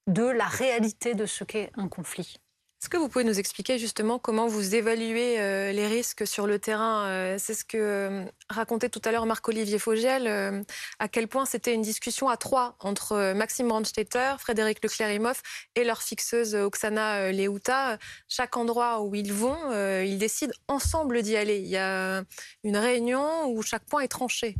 de 0.06 0.22
la 0.22 0.46
réalité 0.46 1.14
de 1.14 1.26
ce 1.26 1.44
qu'est 1.44 1.70
un 1.74 1.88
conflit. 1.88 2.38
Est-ce 2.82 2.90
que 2.90 2.98
vous 2.98 3.08
pouvez 3.08 3.24
nous 3.24 3.38
expliquer 3.38 3.78
justement 3.78 4.18
comment 4.18 4.48
vous 4.48 4.74
évaluez 4.74 5.40
euh, 5.40 5.72
les 5.72 5.86
risques 5.86 6.26
sur 6.26 6.46
le 6.46 6.58
terrain 6.58 7.06
euh, 7.06 7.36
C'est 7.38 7.54
ce 7.54 7.64
que 7.64 7.78
euh, 7.78 8.24
racontait 8.50 8.90
tout 8.90 9.00
à 9.06 9.12
l'heure 9.12 9.24
Marc-Olivier 9.24 9.78
Fogiel, 9.78 10.64
à 10.98 11.08
quel 11.08 11.26
point 11.26 11.46
c'était 11.46 11.72
une 11.72 11.80
discussion 11.80 12.28
à 12.28 12.36
trois 12.36 12.76
entre 12.80 13.32
Maxime 13.32 13.68
Brandstetter, 13.68 14.34
Frédéric 14.38 14.84
Leclerc-Imhoff 14.84 15.42
et 15.74 15.84
leur 15.84 16.02
fixeuse 16.02 16.54
Oksana 16.54 17.32
Leuta. 17.32 17.98
Chaque 18.28 18.56
endroit 18.58 19.00
où 19.00 19.14
ils 19.14 19.32
vont, 19.32 19.72
ils 20.02 20.18
décident 20.18 20.54
ensemble 20.68 21.22
d'y 21.22 21.36
aller. 21.36 21.58
Il 21.58 21.68
y 21.68 21.78
a 21.78 22.22
une 22.62 22.76
réunion 22.76 23.46
où 23.46 23.62
chaque 23.62 23.86
point 23.86 24.02
est 24.02 24.08
tranché. 24.08 24.54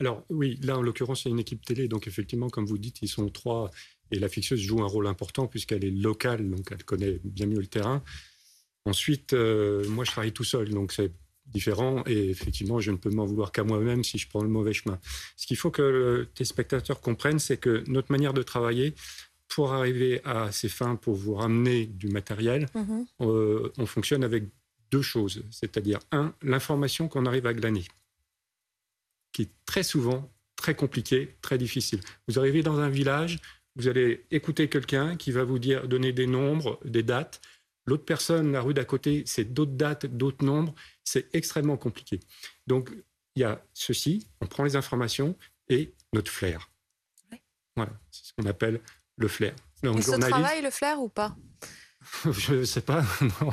Alors 0.00 0.24
oui, 0.28 0.58
là 0.62 0.78
en 0.78 0.82
l'occurrence, 0.82 1.24
il 1.24 1.28
y 1.28 1.30
a 1.30 1.34
une 1.34 1.40
équipe 1.40 1.64
télé, 1.64 1.88
donc 1.88 2.06
effectivement, 2.06 2.50
comme 2.50 2.66
vous 2.66 2.78
dites, 2.78 2.98
ils 3.02 3.08
sont 3.08 3.28
trois 3.28 3.70
et 4.10 4.18
la 4.18 4.28
fixeuse 4.28 4.60
joue 4.60 4.82
un 4.82 4.86
rôle 4.86 5.06
important 5.06 5.46
puisqu'elle 5.46 5.84
est 5.84 5.90
locale, 5.90 6.48
donc 6.48 6.68
elle 6.70 6.84
connaît 6.84 7.20
bien 7.24 7.46
mieux 7.46 7.60
le 7.60 7.66
terrain. 7.66 8.02
Ensuite, 8.86 9.32
euh, 9.32 9.88
moi, 9.88 10.04
je 10.04 10.10
travaille 10.10 10.32
tout 10.32 10.44
seul, 10.44 10.68
donc 10.68 10.92
c'est 10.92 11.10
différent. 11.46 12.02
Et 12.06 12.30
effectivement, 12.30 12.80
je 12.80 12.90
ne 12.90 12.96
peux 12.96 13.10
m'en 13.10 13.24
vouloir 13.24 13.52
qu'à 13.52 13.64
moi-même 13.64 14.04
si 14.04 14.18
je 14.18 14.28
prends 14.28 14.42
le 14.42 14.48
mauvais 14.48 14.72
chemin. 14.72 14.98
Ce 15.36 15.46
qu'il 15.46 15.56
faut 15.56 15.70
que 15.70 16.28
tes 16.34 16.44
spectateurs 16.44 17.00
comprennent, 17.00 17.38
c'est 17.38 17.56
que 17.56 17.82
notre 17.86 18.12
manière 18.12 18.34
de 18.34 18.42
travailler, 18.42 18.94
pour 19.48 19.72
arriver 19.72 20.20
à 20.24 20.50
ces 20.52 20.68
fins, 20.68 20.96
pour 20.96 21.14
vous 21.14 21.34
ramener 21.34 21.86
du 21.86 22.08
matériel, 22.08 22.66
mhm. 22.74 23.06
euh, 23.20 23.72
on 23.78 23.86
fonctionne 23.86 24.24
avec 24.24 24.44
deux 24.90 25.02
choses. 25.02 25.44
C'est-à-dire, 25.50 26.00
un, 26.12 26.34
l'information 26.42 27.08
qu'on 27.08 27.26
arrive 27.26 27.46
à 27.46 27.54
glaner, 27.54 27.84
qui 29.34 29.42
est 29.42 29.50
très 29.66 29.82
souvent 29.82 30.30
très 30.56 30.74
compliquée, 30.74 31.36
très 31.42 31.58
difficile. 31.58 32.00
Vous 32.26 32.38
arrivez 32.38 32.62
dans 32.62 32.78
un 32.78 32.88
village, 32.88 33.38
vous 33.76 33.88
allez 33.88 34.24
écouter 34.30 34.70
quelqu'un 34.70 35.16
qui 35.16 35.30
va 35.30 35.44
vous 35.44 35.58
dire, 35.58 35.86
donner 35.88 36.12
des 36.12 36.26
nombres, 36.26 36.80
des 36.86 37.02
dates. 37.02 37.42
L'autre 37.86 38.04
personne, 38.06 38.52
la 38.52 38.62
rue 38.62 38.72
d'à 38.72 38.86
côté, 38.86 39.24
c'est 39.26 39.52
d'autres 39.52 39.72
dates, 39.72 40.06
d'autres 40.06 40.42
nombres. 40.42 40.74
C'est 41.02 41.34
extrêmement 41.34 41.76
compliqué. 41.76 42.20
Donc, 42.66 42.90
il 43.36 43.40
y 43.40 43.44
a 43.44 43.62
ceci, 43.74 44.26
on 44.40 44.46
prend 44.46 44.64
les 44.64 44.76
informations 44.76 45.36
et 45.68 45.92
notre 46.14 46.30
flair. 46.30 46.70
Voilà, 47.76 47.92
c'est 48.10 48.26
ce 48.26 48.32
qu'on 48.32 48.46
appelle 48.46 48.80
le 49.16 49.28
flair. 49.28 49.54
Donc, 49.82 49.96
Il 49.98 50.04
se 50.04 50.12
travaille 50.12 50.62
le 50.62 50.70
flair 50.70 51.00
ou 51.00 51.08
pas? 51.08 51.36
Je 52.30 52.54
ne 52.54 52.64
sais 52.64 52.80
pas. 52.80 53.04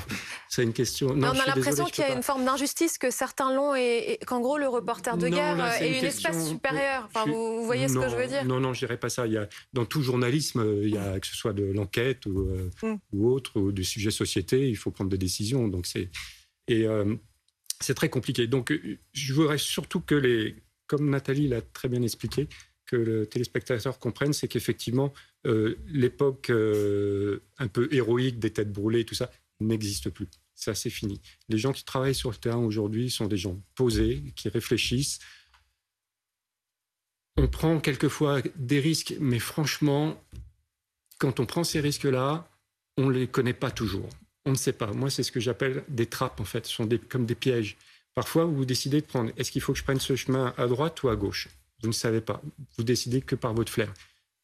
c'est 0.50 0.64
une 0.64 0.74
question. 0.74 1.16
Non, 1.16 1.30
on 1.30 1.40
a 1.40 1.46
l'impression 1.46 1.86
qu'il 1.86 2.04
y 2.04 2.08
a 2.08 2.14
une 2.14 2.24
forme 2.24 2.46
d'injustice 2.46 2.98
que 2.98 3.12
certains 3.12 3.54
l'ont 3.54 3.76
et, 3.76 4.20
qu'en 4.26 4.42
gros 4.42 4.58
le 4.58 4.68
reporter 4.68 5.18
de 5.18 5.30
guerre 5.30 5.82
est, 5.82 6.00
une, 6.00 6.06
espèce 6.06 6.48
supérieure. 6.48 7.08
Enfin, 7.14 7.30
vous, 7.30 7.66
voyez 7.66 7.88
ce 7.88 7.96
que 7.96 8.10
je 8.10 8.16
veux 8.16 8.28
dire? 8.28 8.46
Non, 8.46 8.60
non, 8.60 8.74
je 8.74 8.80
dirais 8.80 8.98
pas 8.98 9.10
ça. 9.10 9.28
Il 9.28 9.34
y 9.34 9.38
a, 9.38 9.48
dans 9.74 9.86
tout 9.86 10.02
journalisme, 10.02 10.64
il 10.84 10.90
y 10.90 10.98
a 10.98 11.20
que 11.20 11.28
ce 11.28 11.36
soit 11.36 11.54
de 11.54 11.64
l'enquête 11.64 12.26
ou, 12.26 12.42
euh, 12.42 12.70
mm. 12.84 12.96
ou 13.14 13.30
autre, 13.30 13.60
ou 13.60 13.72
du 13.72 13.84
sujet 13.84 14.12
société, 14.12 14.70
il 14.70 14.76
faut 14.76 14.92
prendre 14.92 15.10
des 15.10 15.18
décisions. 15.18 15.68
Donc 15.68 15.86
c'est 15.86 16.10
et 16.68 16.86
euh, 16.86 17.16
c'est 17.80 17.94
très 17.94 18.10
compliqué. 18.10 18.48
Donc, 18.48 18.74
je 19.14 19.34
voudrais 19.34 19.58
surtout 19.58 20.00
que 20.00 20.16
les, 20.16 20.56
comme 20.88 21.10
Nathalie 21.10 21.48
l'a 21.48 21.62
très 21.62 21.90
bien 21.90 22.02
expliqué, 22.02 22.48
que 22.92 22.98
le 22.98 23.26
téléspectateur 23.26 24.00
comprenne, 24.00 24.34
c'est 24.34 24.50
qu'effectivement, 24.50 25.14
euh, 25.48 25.78
l'époque 25.88 26.50
euh, 26.50 27.40
un 27.58 27.68
peu 27.68 27.88
héroïque 27.92 28.38
des 28.38 28.52
têtes 28.52 28.72
brûlées, 28.72 29.06
tout 29.06 29.16
ça, 29.16 29.32
n'existe 29.62 30.10
plus. 30.10 30.28
Ça, 30.56 30.76
c'est 30.76 30.90
fini. 30.90 31.22
Les 31.48 31.58
gens 31.58 31.72
qui 31.72 31.86
travaillent 31.86 32.16
sur 32.16 32.32
le 32.32 32.36
terrain 32.36 32.58
aujourd'hui 32.58 33.10
sont 33.10 33.28
des 33.28 33.38
gens 33.38 33.58
posés, 33.76 34.22
qui 34.36 34.50
réfléchissent. 34.50 35.20
On 37.38 37.48
prend 37.48 37.80
quelquefois 37.80 38.42
des 38.58 38.82
risques, 38.82 39.16
mais 39.22 39.40
franchement, 39.40 40.22
quand 41.18 41.40
on 41.40 41.46
prend 41.46 41.64
ces 41.64 41.80
risques-là, 41.80 42.50
on 42.98 43.08
ne 43.08 43.14
les 43.14 43.28
connaît 43.28 43.54
pas 43.54 43.72
toujours. 43.72 44.10
On 44.46 44.52
ne 44.52 44.56
sait 44.56 44.74
pas. 44.74 44.92
Moi, 44.92 45.10
c'est 45.10 45.24
ce 45.24 45.32
que 45.32 45.40
j'appelle 45.40 45.86
des 45.88 46.08
trappes, 46.08 46.42
en 46.42 46.46
fait. 46.46 46.66
Ce 46.66 46.74
sont 46.74 46.90
comme 47.08 47.26
des 47.26 47.36
pièges. 47.36 47.78
Parfois, 48.16 48.44
vous 48.44 48.66
décidez 48.66 49.00
de 49.00 49.06
prendre, 49.06 49.32
est-ce 49.38 49.50
qu'il 49.50 49.62
faut 49.62 49.72
que 49.72 49.80
je 49.80 49.84
prenne 49.86 50.02
ce 50.02 50.18
chemin 50.18 50.54
à 50.58 50.68
droite 50.68 51.02
ou 51.04 51.10
à 51.10 51.16
gauche? 51.16 51.48
Vous 51.82 51.88
ne 51.88 51.94
savez 51.94 52.22
pas. 52.22 52.42
Vous 52.78 52.84
décidez 52.84 53.22
que 53.22 53.36
par 53.36 53.54
votre 53.54 53.72
flair. 53.72 53.94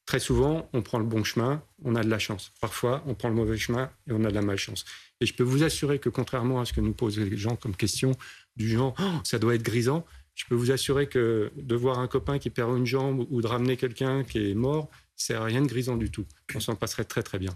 Très 0.06 0.20
souvent, 0.20 0.70
on 0.72 0.82
prend 0.82 1.00
le 1.00 1.06
bon 1.06 1.24
chemin, 1.26 1.62
on 1.84 1.96
a 1.96 2.04
de 2.04 2.10
la 2.10 2.18
chance. 2.18 2.54
Parfois, 2.62 3.04
on 3.08 3.14
prend 3.14 3.28
le 3.28 3.36
mauvais 3.36 3.58
chemin 3.58 3.92
et 4.08 4.14
on 4.14 4.24
a 4.24 4.30
de 4.30 4.36
la 4.36 4.42
malchance. 4.42 4.86
Et 5.20 5.26
je 5.26 5.34
peux 5.34 5.44
vous 5.44 5.64
assurer 5.64 6.00
que 6.00 6.08
contrairement 6.08 6.62
à 6.62 6.66
ce 6.66 6.72
que 6.72 6.80
nous 6.80 6.94
posent 6.94 7.20
les 7.20 7.36
gens 7.36 7.58
comme 7.58 7.76
question, 7.76 8.14
du 8.56 8.70
genre 8.70 8.96
oh, 9.00 9.20
ça 9.26 9.38
doit 9.38 9.56
être 9.56 9.64
grisant, 9.64 10.06
je 10.34 10.46
peux 10.46 10.56
vous 10.56 10.72
assurer 10.72 11.08
que 11.08 11.52
de 11.58 11.76
voir 11.76 12.00
un 12.00 12.08
copain 12.08 12.40
qui 12.40 12.50
perd 12.50 12.78
une 12.78 12.86
jambe 12.86 13.26
ou 13.30 13.42
de 13.42 13.48
ramener 13.48 13.76
quelqu'un 13.76 14.24
qui 14.24 14.52
est 14.52 14.56
mort, 14.56 14.90
c'est 15.18 15.38
rien 15.38 15.62
de 15.62 15.68
grisant 15.68 15.98
du 15.98 16.10
tout. 16.10 16.26
On 16.56 16.60
s'en 16.60 16.76
passerait 16.76 17.06
très 17.06 17.24
très 17.24 17.40
bien. 17.40 17.52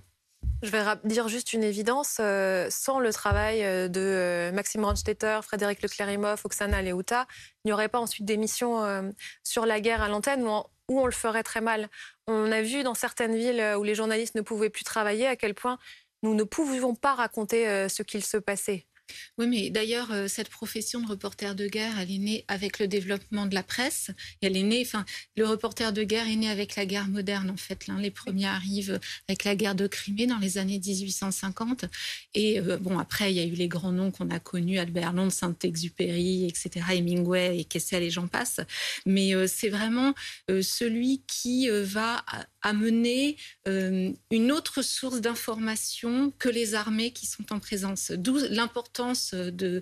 Je 0.63 0.69
vais 0.69 0.83
dire 1.05 1.27
juste 1.27 1.53
une 1.53 1.63
évidence. 1.63 2.17
Euh, 2.19 2.67
sans 2.69 2.99
le 2.99 3.11
travail 3.11 3.63
euh, 3.63 3.87
de 3.87 3.99
euh, 3.99 4.51
Maxime 4.51 4.85
Ronstetter, 4.85 5.39
Frédéric 5.41 5.81
Leclerimoff, 5.81 6.45
Oksana 6.45 6.83
Leuta, 6.83 7.25
il 7.63 7.69
n'y 7.69 7.73
aurait 7.73 7.89
pas 7.89 7.99
ensuite 7.99 8.25
d'émissions 8.25 9.11
sur 9.43 9.65
la 9.65 9.79
guerre 9.81 10.01
à 10.01 10.07
l'antenne 10.07 10.43
où, 10.43 10.51
où, 10.89 10.99
on 10.99 11.05
le 11.05 11.11
ferait 11.11 11.43
très 11.43 11.61
mal. 11.61 11.89
On 12.27 12.51
a 12.51 12.61
vu 12.61 12.83
dans 12.83 12.93
certaines 12.93 13.35
villes 13.35 13.75
où 13.77 13.83
les 13.83 13.95
journalistes 13.95 14.35
ne 14.35 14.41
pouvaient 14.41 14.69
plus 14.69 14.83
travailler 14.83 15.27
à 15.27 15.35
quel 15.35 15.55
point 15.55 15.79
nous 16.23 16.35
ne 16.35 16.43
pouvions 16.43 16.93
pas 16.95 17.15
raconter 17.15 17.87
ce 17.89 18.03
qu'il 18.03 18.23
se 18.23 18.37
passait. 18.37 18.87
Oui, 19.37 19.47
mais 19.47 19.69
d'ailleurs, 19.69 20.11
euh, 20.11 20.27
cette 20.27 20.49
profession 20.49 21.01
de 21.01 21.07
reporter 21.07 21.55
de 21.55 21.67
guerre, 21.67 21.99
elle 21.99 22.11
est 22.11 22.17
née 22.17 22.45
avec 22.47 22.79
le 22.79 22.87
développement 22.87 23.45
de 23.45 23.55
la 23.55 23.63
presse. 23.63 24.11
Elle 24.41 24.57
est 24.57 24.63
née, 24.63 24.83
enfin, 24.85 25.05
le 25.35 25.45
reporter 25.45 25.93
de 25.93 26.03
guerre 26.03 26.27
est 26.27 26.35
né 26.35 26.49
avec 26.49 26.75
la 26.75 26.85
guerre 26.85 27.07
moderne, 27.07 27.49
en 27.49 27.57
fait. 27.57 27.87
les 27.87 28.11
premiers 28.11 28.47
arrivent 28.47 28.99
avec 29.27 29.43
la 29.43 29.55
guerre 29.55 29.75
de 29.75 29.87
Crimée 29.87 30.27
dans 30.27 30.37
les 30.37 30.57
années 30.57 30.79
1850. 30.79 31.85
Et 32.33 32.59
euh, 32.59 32.77
bon, 32.77 32.99
après, 32.99 33.31
il 33.31 33.37
y 33.37 33.39
a 33.39 33.45
eu 33.45 33.53
les 33.53 33.67
grands 33.67 33.91
noms 33.91 34.11
qu'on 34.11 34.29
a 34.29 34.39
connus, 34.39 34.79
Albert 34.79 35.13
Londres, 35.13 35.31
Saint-Exupéry, 35.31 36.45
etc., 36.45 36.85
Hemingway 36.91 37.59
et 37.59 37.65
Kessel 37.65 38.03
et 38.03 38.09
j'en 38.09 38.27
passe. 38.27 38.59
Mais 39.05 39.35
euh, 39.35 39.47
c'est 39.47 39.69
vraiment 39.69 40.13
celui 40.49 41.23
qui 41.27 41.69
va 41.69 42.23
amener 42.61 43.37
une 43.65 44.51
autre 44.51 44.81
source 44.81 45.21
d'information 45.21 46.33
que 46.39 46.49
les 46.49 46.75
armées 46.75 47.11
qui 47.11 47.25
sont 47.25 47.51
en 47.51 47.59
présence. 47.59 48.11
D'où 48.11 48.37
l'importance 48.49 49.33
de, 49.33 49.81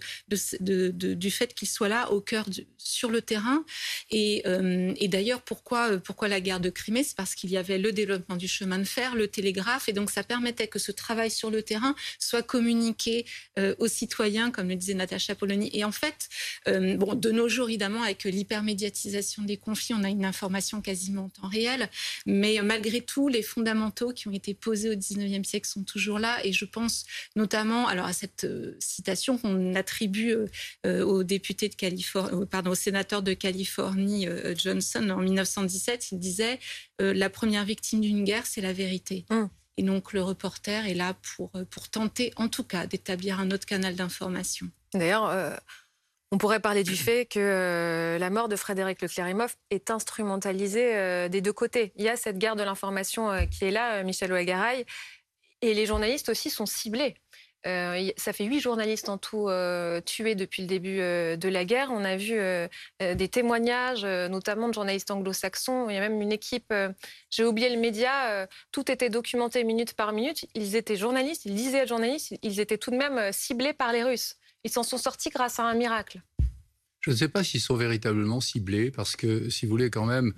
du 1.13 1.31
fait 1.31 1.53
qu'il 1.53 1.67
soit 1.67 1.89
là 1.89 2.11
au 2.11 2.21
cœur 2.21 2.45
sur 2.77 3.09
le 3.09 3.21
terrain. 3.21 3.63
Et, 4.09 4.41
euh, 4.45 4.93
d'ailleurs, 5.07 5.41
pourquoi, 5.41 5.97
pourquoi 5.99 6.27
la 6.27 6.41
guerre 6.41 6.59
de 6.59 6.69
Crimée? 6.69 7.03
C'est 7.03 7.15
parce 7.15 7.35
qu'il 7.35 7.49
y 7.49 7.57
avait 7.57 7.77
le 7.77 7.91
développement 7.91 8.35
du 8.35 8.47
chemin 8.47 8.77
de 8.79 8.83
fer, 8.83 9.15
le 9.15 9.27
télégraphe, 9.27 9.89
et 9.89 9.93
donc 9.93 10.11
ça 10.11 10.23
permettait 10.23 10.67
que 10.67 10.79
ce 10.79 10.91
travail 10.91 11.31
sur 11.31 11.49
le 11.49 11.61
terrain 11.63 11.95
soit 12.19 12.43
communiqué 12.43 13.25
euh, 13.57 13.75
aux 13.79 13.87
citoyens, 13.87 14.51
comme 14.51 14.69
le 14.69 14.75
disait 14.75 14.93
Natacha 14.93 15.35
Polony. 15.35 15.69
Et 15.73 15.83
en 15.83 15.91
fait, 15.91 16.29
euh, 16.67 16.95
bon, 16.97 17.15
de 17.15 17.31
nos 17.31 17.47
jours, 17.47 17.69
évidemment, 17.69 18.03
avec 18.03 18.23
l'hypermédiatisation 18.23 19.43
des 19.43 19.57
conflits, 19.57 19.95
on 19.95 20.03
a 20.03 20.09
une 20.09 20.25
information 20.25 20.81
quasiment 20.81 21.25
en 21.25 21.29
temps 21.29 21.47
réel, 21.47 21.89
mais 22.25 22.61
malgré 22.69 23.01
tout, 23.01 23.29
les 23.29 23.41
fondamentaux 23.41 24.13
qui 24.13 24.27
ont 24.27 24.31
été 24.31 24.53
posés 24.53 24.91
au 24.91 24.93
19e 24.93 25.43
siècle 25.43 25.67
sont 25.67 25.83
toujours 25.83 26.19
là, 26.19 26.37
et 26.45 26.53
je 26.53 26.65
pense 26.65 27.03
notamment 27.35 27.87
alors 27.87 28.05
à 28.05 28.13
cette 28.13 28.45
citation 28.79 29.39
qu'on 29.39 29.73
attribue 29.73 30.33
euh, 30.33 30.45
euh, 30.85 31.03
au 31.03 31.23
député 31.23 31.67
de 31.67 31.73
Californie, 31.73 32.45
pardon, 32.45 32.71
au 32.71 32.75
sénateur 32.75 33.23
de 33.23 33.33
Californie 33.33 34.27
euh, 34.27 34.53
Johnson 34.55 35.09
en 35.09 35.17
1917. 35.17 36.11
Il 36.11 36.19
disait 36.19 36.59
la 36.99 37.29
première 37.29 37.65
victime 37.65 38.01
d'une 38.01 38.23
guerre, 38.23 38.45
c'est 38.45 38.61
la 38.61 38.73
vérité. 38.73 39.25
Hum. 39.31 39.49
Et 39.77 39.83
donc 39.83 40.13
le 40.13 40.21
reporter 40.21 40.85
est 40.85 40.93
là 40.93 41.15
pour, 41.35 41.51
pour 41.71 41.89
tenter, 41.89 42.33
en 42.35 42.49
tout 42.49 42.65
cas, 42.65 42.85
d'établir 42.85 43.39
un 43.39 43.49
autre 43.49 43.65
canal 43.65 43.95
d'information. 43.95 44.67
D'ailleurs, 44.93 45.57
on 46.31 46.37
pourrait 46.37 46.59
parler 46.59 46.83
du 46.83 46.95
fait 46.95 47.25
que 47.25 48.17
la 48.19 48.29
mort 48.29 48.49
de 48.49 48.55
Frédéric 48.55 49.01
Leclerimoff 49.01 49.57
est 49.71 49.89
instrumentalisée 49.89 51.27
des 51.29 51.41
deux 51.41 51.53
côtés. 51.53 51.91
Il 51.95 52.03
y 52.03 52.09
a 52.09 52.15
cette 52.15 52.37
guerre 52.37 52.55
de 52.55 52.63
l'information 52.63 53.47
qui 53.47 53.65
est 53.65 53.71
là, 53.71 54.03
Michel 54.03 54.31
Ouagaray, 54.31 54.85
et 55.61 55.73
les 55.73 55.85
journalistes 55.85 56.29
aussi 56.29 56.49
sont 56.49 56.65
ciblés. 56.65 57.15
Euh, 57.67 58.09
ça 58.15 58.31
fait 58.31 58.45
huit 58.45 58.61
journalistes 58.61 59.09
en 59.09 59.17
tout 59.17 59.49
euh, 59.49 59.99
tués 59.99 60.35
depuis 60.35 60.61
le 60.61 60.67
début 60.67 61.01
euh, 61.01 61.35
de 61.35 61.49
la 61.49 61.65
guerre. 61.65 61.89
On 61.91 62.05
a 62.05 62.15
vu 62.15 62.39
des 62.99 63.27
témoignages, 63.27 64.05
notamment 64.05 64.69
de 64.69 64.73
journalistes 64.73 65.11
anglo-saxons. 65.11 65.89
Il 65.89 65.95
y 65.95 65.97
a 65.97 66.01
même 66.01 66.21
une 66.21 66.31
équipe, 66.31 66.73
j'ai 67.29 67.43
oublié 67.43 67.69
le 67.69 67.79
média, 67.79 68.47
tout 68.71 68.91
était 68.91 69.09
documenté 69.09 69.63
minute 69.63 69.93
par 69.93 70.13
minute. 70.13 70.45
Ils 70.55 70.75
étaient 70.75 70.95
journalistes, 70.95 71.45
ils 71.45 71.55
disaient 71.55 71.79
être 71.79 71.89
journalistes, 71.89 72.33
ils 72.41 72.59
étaient 72.59 72.77
tout 72.77 72.91
de 72.91 72.97
même 72.97 73.31
ciblés 73.31 73.73
par 73.73 73.91
les 73.91 74.03
Russes. 74.03 74.38
Ils 74.63 74.71
s'en 74.71 74.83
sont 74.83 74.97
sortis 74.97 75.29
grâce 75.29 75.59
à 75.59 75.65
un 75.65 75.73
miracle. 75.73 76.21
Je 77.01 77.11
ne 77.11 77.15
sais 77.15 77.29
pas 77.29 77.43
s'ils 77.43 77.61
sont 77.61 77.75
véritablement 77.75 78.41
ciblés, 78.41 78.91
parce 78.91 79.15
que, 79.15 79.49
si 79.49 79.65
vous 79.65 79.71
voulez, 79.71 79.89
quand 79.89 80.05
même, 80.05 80.33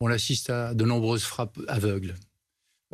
on 0.00 0.08
assiste 0.08 0.50
à 0.50 0.74
de 0.74 0.84
nombreuses 0.84 1.24
frappes 1.24 1.58
aveugles. 1.68 2.16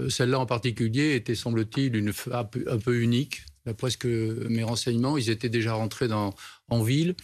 Celle-là 0.08 0.38
en 0.38 0.46
particulier 0.46 1.14
était, 1.14 1.34
semble-t-il, 1.34 1.96
une 1.96 2.12
frappe 2.12 2.58
un 2.66 2.78
peu 2.78 3.00
unique 3.00 3.42
d'après 3.64 3.88
mes 4.48 4.62
renseignements, 4.62 5.18
ils 5.18 5.28
étaient 5.28 5.48
déjà 5.48 5.74
rentrés 5.74 6.08
en 6.12 6.82
ville. 6.82 7.16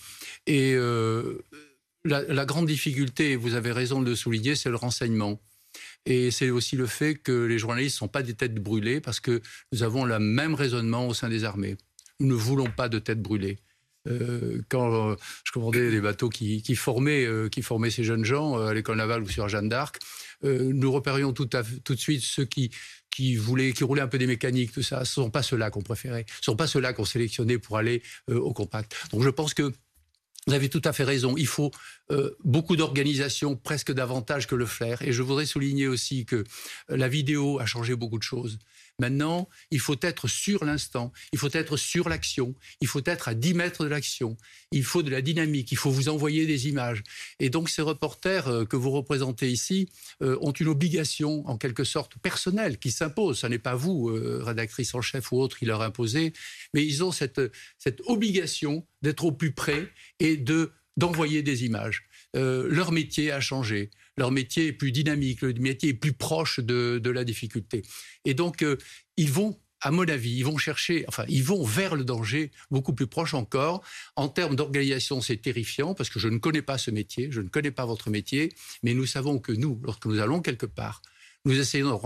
Et 0.47 0.75
euh, 0.75 1.39
la, 2.05 2.45
grande 2.45 2.67
difficulté, 2.67 3.37
vous 3.37 3.55
avez 3.55 3.73
raison 3.73 4.01
de 4.01 4.11
le 4.11 4.17
souligner, 4.17 4.57
c'est 4.57 4.69
le 4.69 4.77
renseignement. 4.77 5.41
Et 6.05 6.31
c'est 6.31 6.51
aussi 6.51 6.77
le 6.77 6.87
fait 6.87 7.15
que 7.15 7.45
les 7.45 7.59
journalistes 7.59 7.97
ne 7.97 7.99
sont 7.99 8.09
pas 8.09 8.23
des 8.23 8.35
têtes 8.35 8.57
brûlées 8.57 9.01
parce 9.01 9.21
que 9.21 9.41
nous 9.73 9.85
avons 9.85 10.05
le 10.05 10.19
même 10.19 10.55
raisonnement 10.55 11.07
au 11.07 11.15
sein 11.15 11.29
des 11.29 11.45
armées. 11.45 11.77
Nous 12.23 12.29
ne 12.29 12.41
voulons 12.41 12.71
pas 12.71 12.89
de 12.89 12.99
têtes 12.99 13.21
brûlées. 13.21 13.59
Euh, 14.09 14.63
quand 14.69 15.11
euh, 15.11 15.17
je 15.45 15.53
commandais 15.53 15.91
des 15.91 16.01
bateaux 16.01 16.29
qui, 16.29 16.75
formaient, 16.75 17.27
qui 17.51 17.63
formaient 17.63 17.91
ces 17.91 18.05
jeunes 18.05 18.25
gens 18.25 18.57
à 18.59 18.75
l'école 18.75 18.97
navale 18.97 19.23
ou 19.23 19.29
sur 19.29 19.49
Jeanne 19.49 19.69
d'Arc, 19.69 19.99
nous 20.43 20.91
repérions 20.91 21.33
tout, 21.33 21.45
de 21.47 21.97
suite 21.97 22.23
ceux 22.23 22.45
qui, 22.45 22.71
roulaient 23.39 24.01
un 24.01 24.09
peu 24.09 24.19
des 24.19 24.27
mécaniques, 24.27 24.73
tout 24.73 24.83
ça, 24.83 25.05
ce 25.05 25.21
ne 25.21 25.25
sont 25.25 25.31
pas 25.31 25.43
ceux-là 25.43 25.71
qu'on 25.71 25.83
préférait. 25.83 26.25
Ce 26.29 26.41
ne 26.41 26.45
sont 26.45 26.57
pas 26.57 26.67
ceux-là 26.67 26.93
qu'on 26.93 27.05
sélectionnait 27.05 27.59
pour 27.59 27.79
aller 27.79 28.03
euh, 28.31 28.39
au 28.39 28.53
compact. 28.53 28.95
Donc 29.13 29.23
je 29.23 29.31
pense 29.31 29.55
que 29.55 29.73
vous 30.47 30.55
avez 30.55 30.69
tout 30.69 30.83
à 30.85 30.93
fait 30.93 31.05
raison. 31.05 31.37
Il 31.37 31.47
faut 31.47 31.71
euh, 32.11 32.31
beaucoup 32.43 32.75
d'organisation, 32.75 33.55
presque 33.55 33.93
davantage 33.93 34.49
que 34.49 34.57
le 34.57 34.67
flair. 34.67 35.01
Et 35.03 35.13
je 35.13 35.23
voudrais 35.23 35.47
souligner 35.47 35.87
aussi 35.87 36.27
que 36.27 36.43
la 36.89 37.09
vidéo 37.09 37.61
a 37.61 37.67
changé 37.67 37.95
beaucoup 37.95 38.19
de 38.19 38.25
choses. 38.25 38.59
Maintenant, 38.99 39.49
il 39.71 39.81
faut 39.81 39.97
être 40.03 40.29
sur 40.29 40.65
l'instant, 40.65 41.13
il 41.33 41.39
faut 41.39 41.49
être 41.53 41.77
sur 41.77 42.09
l'action, 42.09 42.55
il 42.81 42.87
faut 42.87 43.01
être 43.05 43.29
à 43.29 43.35
10 43.35 43.55
mètres 43.55 43.85
de 43.85 43.89
l'action, 43.89 44.37
il 44.71 44.85
faut 44.85 45.03
de 45.03 45.11
la 45.11 45.23
dynamique, 45.23 45.73
il 45.73 45.79
faut 45.79 45.91
vous 45.91 46.09
envoyer 46.09 46.47
des 46.47 46.69
images. 46.69 47.03
Et 47.41 47.51
donc 47.51 47.69
ces 47.69 47.83
reporters 47.83 48.49
euh, 48.49 48.65
que 48.65 48.77
vous 48.77 48.91
représentez 48.91 49.51
ici 49.51 49.89
euh, 50.23 50.39
ont 50.41 50.53
une 50.53 50.69
obligation 50.69 51.47
en 51.49 51.57
quelque 51.57 51.85
sorte 51.85 52.19
personnelle 52.19 52.79
qui 52.79 52.91
s'impose. 52.91 53.39
Ce 53.41 53.47
n'est 53.47 53.59
pas 53.59 53.75
vous, 53.75 54.11
euh, 54.11 54.43
rédactrice 54.45 54.95
en 54.95 55.01
chef 55.01 55.33
ou 55.33 55.39
autre, 55.41 55.59
qui 55.59 55.65
leur 55.65 55.83
imposez, 55.83 56.33
mais 56.75 56.85
ils 56.85 57.03
ont 57.03 57.13
cette, 57.13 57.41
obligation 58.07 58.87
d'être 59.01 59.25
au 59.25 59.33
plus 59.33 59.53
près 59.53 59.89
et 60.21 60.37
de 60.37 60.73
d'envoyer 60.99 61.43
des 61.43 61.65
images. 61.65 62.05
leur 62.35 62.93
métier 62.93 63.33
a 63.33 63.41
changé 63.41 63.91
leur 64.17 64.31
métier 64.31 64.69
est 64.69 64.73
plus 64.73 64.93
dynamique, 64.93 65.43
le 65.43 65.53
métier 65.55 65.91
est 65.91 65.95
plus 65.95 66.13
proche 66.13 66.61
de, 66.61 67.11
la 67.11 67.25
difficulté. 67.25 67.83
Et 68.25 68.35
donc, 68.35 68.63
euh, 68.63 68.77
ils 69.17 69.31
vont 69.31 69.59
à 69.85 69.91
mon 69.91 70.09
avis, 70.09 70.31
ils 70.31 70.45
vont 70.45 70.59
chercher, 70.59 71.05
enfin, 71.09 71.25
ils 71.29 71.43
vont 71.43 71.65
vers 71.65 71.97
le 71.97 72.05
danger 72.05 72.53
beaucoup 72.71 72.93
plus 72.93 73.09
proche 73.09 73.35
encore. 73.35 73.83
En 74.15 74.29
termes 74.29 74.55
d'organisation, 74.55 75.21
c'est 75.21 75.39
terrifiant 75.39 75.95
parce 75.95 76.09
que 76.09 76.21
je 76.21 76.29
ne 76.29 76.39
connais 76.39 76.63
pas 76.63 76.79
ce 76.79 76.93
métier, 76.93 77.33
je 77.33 77.41
ne 77.41 77.49
connais 77.49 77.73
pas 77.73 77.85
votre 77.85 78.09
métier, 78.09 78.53
mais 78.85 78.95
nous 78.95 79.07
savons 79.07 79.41
que 79.41 79.51
nous, 79.51 79.81
lorsque 79.83 80.07
nous 80.07 80.21
allons 80.21 80.41
quelque 80.41 80.67
part, 80.67 81.03
nous 81.45 81.59
essayons 81.59 82.01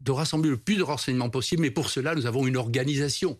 de 0.00 0.10
rassembler 0.10 0.50
le 0.50 0.56
plus 0.56 0.76
de 0.76 0.82
renseignements 0.82 1.30
possible, 1.30 1.62
mais 1.62 1.70
pour 1.70 1.88
cela, 1.88 2.16
nous 2.16 2.26
avons 2.26 2.48
une 2.48 2.56
organisation. 2.56 3.38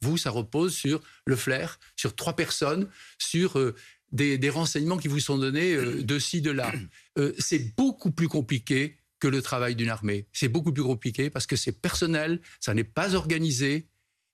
Vous, 0.00 0.16
ça 0.16 0.30
repose 0.30 0.74
sur 0.74 1.00
le 1.26 1.36
flair, 1.36 1.78
sur 1.96 2.14
trois 2.14 2.34
personnes, 2.34 2.88
sur 3.18 3.58
euh, 3.58 3.74
des, 4.12 4.50
renseignements 4.50 4.98
qui 4.98 5.08
vous 5.08 5.20
sont 5.20 5.38
donnés 5.38 5.74
euh, 5.74 6.02
de 6.02 6.18
ci, 6.18 6.40
de 6.40 6.50
là. 6.50 6.72
Euh, 7.18 7.34
c'est 7.38 7.74
beaucoup 7.76 8.10
plus 8.10 8.28
compliqué 8.28 8.96
que 9.20 9.28
le 9.28 9.42
travail 9.42 9.74
d'une 9.74 9.90
armée. 9.90 10.26
C'est 10.32 10.48
beaucoup 10.48 10.72
plus 10.72 10.82
compliqué 10.82 11.28
parce 11.28 11.46
que 11.46 11.56
c'est 11.56 11.72
personnel, 11.72 12.40
ça 12.58 12.72
n'est 12.72 12.84
pas 12.84 13.14
organisé 13.14 13.86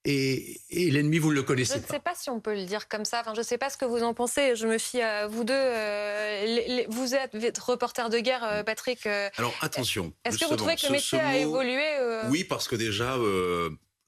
et, 0.05 0.61
l'ennemi, 0.71 1.19
vous 1.19 1.33
le 1.33 1.43
connaissez. 1.43 1.75
Je 1.75 1.79
ne 1.81 1.87
sais 1.87 1.99
pas 1.99 2.15
si 2.15 2.31
on 2.31 2.41
peut 2.41 2.55
le 2.55 2.65
dire 2.67 2.87
comme 2.87 3.05
ça. 3.05 3.21
Enfin, 3.21 3.35
je 3.35 3.41
ne 3.41 3.45
sais 3.45 3.59
pas 3.59 3.69
ce 3.69 3.77
que 3.77 3.85
vous 3.85 4.05
en 4.05 4.15
pensez. 4.15 4.55
Je 4.55 4.69
me 4.69 4.79
fie 4.79 5.03
à 5.03 5.27
vous 5.27 5.43
deux. 5.43 5.53
Euh, 5.53 6.85
vous 6.89 7.15
êtes 7.15 7.59
reporter 7.59 8.09
de 8.09 8.21
guerre, 8.21 8.63
Patrick. 8.65 9.07
Alors 9.07 9.55
attention. 9.61 10.13
Est-ce 10.25 10.39
que 10.39 10.45
vous 10.45 10.57
trouvez 10.57 10.77
que 10.77 10.87
le 10.87 10.93
métier 10.93 11.19
a 11.19 11.37
évolué 11.37 11.83
Oui, 12.29 12.45
parce 12.45 12.69
que 12.69 12.77
déjà, 12.77 13.19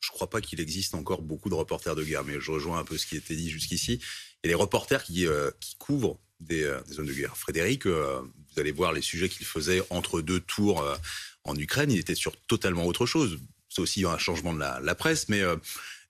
je 0.00 0.10
ne 0.10 0.14
crois 0.14 0.30
pas 0.30 0.40
qu'il 0.40 0.60
existe 0.60 0.94
encore 0.94 1.22
beaucoup 1.22 1.48
de 1.48 1.54
reporters 1.54 1.94
de 1.94 2.04
guerre, 2.04 2.24
mais 2.24 2.40
je 2.40 2.50
rejoins 2.50 2.78
un 2.78 2.84
peu 2.84 2.96
ce 2.96 3.06
qui 3.06 3.16
a 3.16 3.18
été 3.18 3.36
dit 3.36 3.50
jusqu'ici. 3.50 4.00
Et 4.42 4.48
les 4.48 4.54
reporters 4.54 5.04
qui, 5.04 5.26
qui 5.60 5.76
couvrent 5.76 6.18
des, 6.40 6.74
zones 6.90 7.06
de 7.06 7.12
guerre. 7.12 7.36
Frédéric, 7.36 7.86
vous 7.86 8.30
allez 8.56 8.72
voir 8.72 8.92
les 8.92 9.02
sujets 9.02 9.28
qu'il 9.28 9.44
faisait 9.44 9.82
entre 9.90 10.22
deux 10.22 10.40
tours 10.40 10.82
en 11.44 11.54
Ukraine, 11.56 11.90
il 11.90 11.98
était 11.98 12.14
sur 12.14 12.34
totalement 12.46 12.86
autre 12.86 13.04
chose 13.04 13.38
c'est 13.70 13.80
aussi 13.80 14.04
un 14.04 14.18
changement 14.18 14.52
de 14.52 14.58
la, 14.58 14.94
presse, 14.94 15.28
mais 15.28 15.40
euh, 15.40 15.56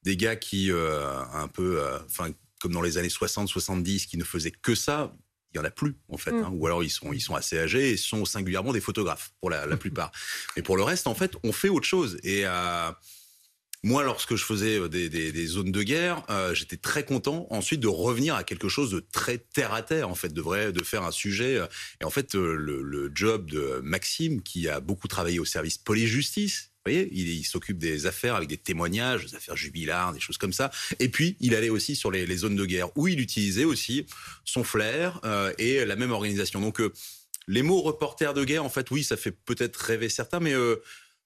des 0.03 0.17
gars 0.17 0.37
qui, 0.37 0.73
euh, 0.73 1.23
un 1.33 1.47
peu, 1.47 1.81
euh, 1.81 1.99
enfin, 2.07 2.31
comme 2.59 2.73
dans 2.73 2.83
les 2.83 2.99
années 2.99 3.09
60-70, 3.09 4.07
qui 4.07 4.17
ne 4.17 4.25
faisaient 4.25 4.51
que 4.51 4.75
ça, 4.75 5.15
il 5.53 5.59
y 5.59 5.61
en 5.61 5.65
a 5.65 5.71
plus 5.71 5.97
en 6.09 6.17
fait, 6.17 6.33
mm. 6.33 6.45
hein. 6.45 6.51
ou 6.53 6.67
alors 6.67 6.85
ils 6.85 6.91
sont 6.91 7.13
ils 7.13 7.21
sont 7.21 7.35
assez 7.35 7.59
âgés 7.59 7.91
et 7.91 7.97
sont 7.97 8.25
singulièrement 8.25 8.73
des 8.73 8.81
photographes 8.81 9.33
pour 9.41 9.51
la, 9.51 9.77
plupart. 9.77 10.11
Mais 10.57 10.63
pour 10.63 10.77
le 10.77 10.83
reste, 10.83 11.07
en 11.07 11.15
fait, 11.15 11.33
on 11.43 11.53
fait 11.53 11.69
autre 11.69 11.87
chose. 11.87 12.19
Et 12.23 12.45
moi, 13.83 14.05
lorsque 14.05 14.37
je 14.37 14.45
faisais 14.45 14.89
des, 14.89 15.47
zones 15.47 15.73
de 15.73 15.83
guerre, 15.83 16.25
j'étais 16.53 16.77
très 16.77 17.05
content 17.05 17.47
ensuite 17.51 17.81
de 17.81 17.89
revenir 17.89 18.35
à 18.35 18.45
quelque 18.45 18.69
chose 18.69 18.91
de 18.91 19.01
très 19.01 19.39
terre 19.39 19.73
à 19.73 19.83
terre, 19.83 20.09
en 20.09 20.15
fait, 20.15 20.33
de 20.33 20.85
faire 20.85 21.03
un 21.03 21.11
sujet. 21.11 21.59
Et 22.01 22.05
en 22.05 22.11
fait, 22.11 22.35
le, 22.35 23.11
job 23.15 23.51
de 23.51 23.81
Maxime, 23.83 24.43
qui 24.43 24.69
a 24.69 24.81
beaucoup 24.81 25.09
travaillé 25.09 25.39
au 25.39 25.45
service 25.45 25.79
police-justice, 25.79 26.71
vous 26.87 26.93
voyez, 26.93 27.11
il, 27.13 27.45
s'occupe 27.45 27.77
des 27.77 28.07
affaires 28.07 28.37
avec 28.37 28.49
des 28.49 28.57
témoignages, 28.57 29.27
des 29.27 29.35
affaires 29.35 29.57
jubilaires, 29.57 30.15
des 30.15 30.21
choses 30.21 30.39
comme 30.39 30.55
ça. 30.55 30.71
Et 30.99 31.11
puis, 31.11 31.37
il 31.39 31.55
allait 31.55 31.69
aussi 31.69 31.95
sur 31.95 32.11
les, 32.11 32.37
zones 32.39 32.57
de 32.57 32.65
guerre 32.65 32.89
où 32.97 33.07
il 33.07 33.21
utilisait 33.21 33.67
aussi 33.67 34.07
son 34.47 34.65
flair 34.65 35.21
euh, 35.25 35.53
et 35.59 35.85
la 35.85 35.95
même 35.97 36.11
organisation. 36.11 36.59
Donc, 36.59 36.81
euh, 36.81 36.91
les 37.49 37.63
mots 37.63 37.83
reporter 37.83 38.33
de 38.33 38.45
guerre, 38.45 38.65
en 38.65 38.71
fait, 38.71 38.91
oui, 38.91 39.05
ça 39.05 39.19
fait 39.19 39.31
peut-être 39.31 39.77
rêver 39.77 40.09
certains, 40.09 40.41
mais 40.41 40.55
euh, 40.55 40.77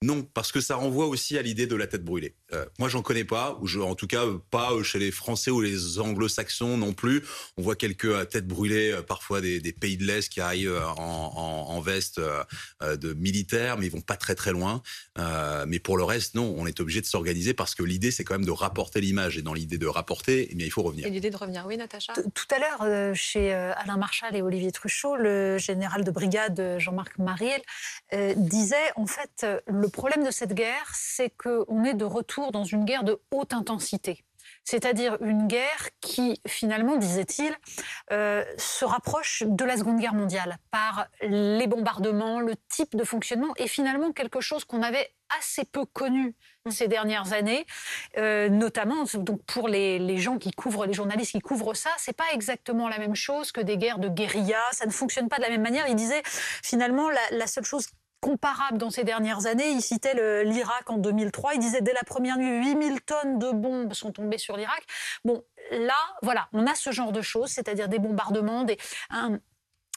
non, 0.05 0.23
parce 0.23 0.53
que 0.53 0.61
ça 0.61 0.77
renvoie 0.77 1.07
aussi 1.07 1.39
à 1.39 1.43
l'idée 1.43 1.67
de 1.67 1.75
la 1.75 1.87
tête 1.87 2.05
brûlée. 2.05 2.35
Euh, 2.53 2.67
moi, 2.79 2.91
j'en 2.91 3.01
connais 3.01 3.25
pas, 3.25 3.59
ou 3.63 3.67
je, 3.67 3.81
en 3.81 3.95
tout 3.95 4.07
cas 4.07 4.25
pas 4.51 4.71
chez 4.83 4.99
les 4.99 5.11
Français 5.11 5.51
ou 5.51 5.63
les 5.63 5.99
Anglo-Saxons 5.99 6.77
non 6.77 6.93
plus. 6.93 7.25
On 7.57 7.63
voit 7.63 7.75
quelques 7.75 8.05
euh, 8.05 8.25
têtes 8.27 8.47
brûlées, 8.47 8.93
euh, 8.93 9.03
parfois 9.03 9.41
des, 9.41 9.61
pays 9.73 9.97
de 9.97 10.05
l'Est 10.05 10.29
qui 10.29 10.41
arrivent 10.43 10.79
en, 10.99 11.81
veste 11.81 12.21
de 12.81 13.15
militaires, 13.15 13.77
mais 13.77 13.87
ils 13.87 13.93
vont 13.93 14.01
pas 14.01 14.17
très 14.17 14.35
très 14.35 14.53
loin. 14.53 14.83
mais 15.67 15.79
pour 15.79 15.97
le 15.97 16.05
reste, 16.05 16.35
non, 16.35 16.55
on 16.57 16.67
est 16.67 16.81
obligé 16.81 17.01
de 17.01 17.07
s'organiser 17.07 17.53
parce 17.55 17.75
que 17.75 17.83
l'idée, 17.83 18.11
c'est 18.11 18.25
quand 18.25 18.35
même 18.35 18.47
de 18.47 18.51
rapporter 18.51 19.01
l'image. 19.01 19.37
Et 19.37 19.43
dans 19.43 19.53
l'idée 19.53 19.79
de 19.79 19.87
rapporter, 19.87 20.49
eh 20.51 20.55
bien, 20.55 20.67
il 20.67 20.71
faut 20.71 20.83
revenir. 20.83 21.07
Et 21.07 21.11
l'idée 21.11 21.31
de 21.31 21.37
revenir, 21.37 21.65
oui, 21.67 21.77
Natacha 21.77 22.13
Tout 22.13 22.55
à 22.55 22.59
l'heure, 22.59 23.15
chez 23.17 23.53
Alain 23.53 23.97
Marchal 23.97 24.37
et 24.37 24.43
Olivier 24.43 24.71
Truchot, 24.71 25.17
le 25.17 25.59
général 25.59 26.05
de 26.05 26.11
brigade 26.11 26.77
Jean-Marc 26.79 27.19
Mariel 27.19 27.61
disait, 28.37 28.77
en 28.97 29.07
fait, 29.07 29.47
le 29.67 29.89
problème 29.95 30.25
de 30.25 30.31
cette 30.31 30.53
guerre, 30.53 30.91
c'est 30.93 31.31
qu'on 31.31 31.85
est 31.85 31.95
de 31.95 32.05
retour 32.05 32.53
dans 32.53 32.65
une 32.65 32.85
guerre 32.85 33.05
de 33.05 33.21
haute 33.31 33.55
intensité. 33.55 34.25
C'est-à-dire 34.65 35.19
une 35.21 35.47
guerre 35.47 35.89
qui, 36.01 36.41
finalement, 36.47 36.97
disait-il, 36.97 37.55
euh, 38.13 38.45
se 38.57 38.85
rapproche 38.85 39.43
de 39.47 39.65
la 39.65 39.77
Seconde 39.77 39.99
Guerre 39.99 40.15
mondiale 40.15 40.59
par 40.71 41.07
les 41.23 41.67
bombardements, 41.67 42.41
le 42.41 42.55
type 42.69 42.97
de 42.97 43.05
fonctionnement, 43.05 43.55
et 43.57 43.69
finalement 43.69 44.13
quelque 44.13 44.41
chose 44.41 44.65
qu'on 44.65 44.83
avait 44.83 45.11
assez 45.39 45.65
peu 45.65 45.85
connu 45.85 46.35
ces 46.71 46.89
dernières 46.89 47.33
années, 47.33 47.67
euh, 48.17 48.49
notamment 48.49 49.05
donc 49.15 49.43
pour 49.45 49.69
les, 49.69 50.19
gens 50.19 50.39
qui 50.39 50.51
couvrent, 50.51 50.87
les 50.87 50.93
journalistes 50.95 51.33
qui 51.33 51.41
couvrent 51.41 51.75
ça, 51.75 51.91
c'est 51.99 52.17
pas 52.17 52.33
exactement 52.33 52.89
la 52.89 52.99
même 52.99 53.15
chose 53.15 53.53
que 53.53 53.61
des 53.61 53.77
guerres 53.77 53.99
de 53.99 54.09
guérilla, 54.09 54.61
ça 54.73 54.87
ne 54.87 54.91
fonctionne 54.91 55.29
pas 55.29 55.37
de 55.37 55.43
la 55.43 55.51
même 55.51 55.63
manière. 55.63 55.87
Il 55.89 55.97
disait 55.97 56.23
finalement 56.25 57.11
la, 57.11 57.21
la 57.33 57.47
seule 57.47 57.65
chose 57.65 57.87
comparable 58.25 58.79
dans 58.79 58.89
ces 58.89 59.05
dernières 59.05 59.45
années. 59.45 59.69
Il 59.69 59.83
citait 59.83 60.45
l'Irak 60.45 60.89
en 60.89 60.97
2003. 60.97 61.55
Il 61.55 61.61
disait 61.61 61.83
dès 61.83 61.93
la 61.93 62.05
première 62.05 62.39
nuit, 62.39 62.65
8000 62.71 63.03
tonnes 63.03 63.39
de 63.39 63.51
bombes 63.51 63.93
sont 63.93 64.13
tombées 64.13 64.39
sur 64.39 64.57
l'Irak. 64.57 64.83
Bon, 65.27 65.45
là, 65.71 65.99
voilà, 66.23 66.49
on 66.55 66.67
a 66.67 66.75
ce 66.75 66.91
genre 66.91 67.13
de 67.13 67.21
choses, 67.21 67.51
c'est-à-dire 67.51 67.89
des 67.89 67.99
bombardements, 67.99 68.65
des, 68.65 68.79
un, 69.11 69.39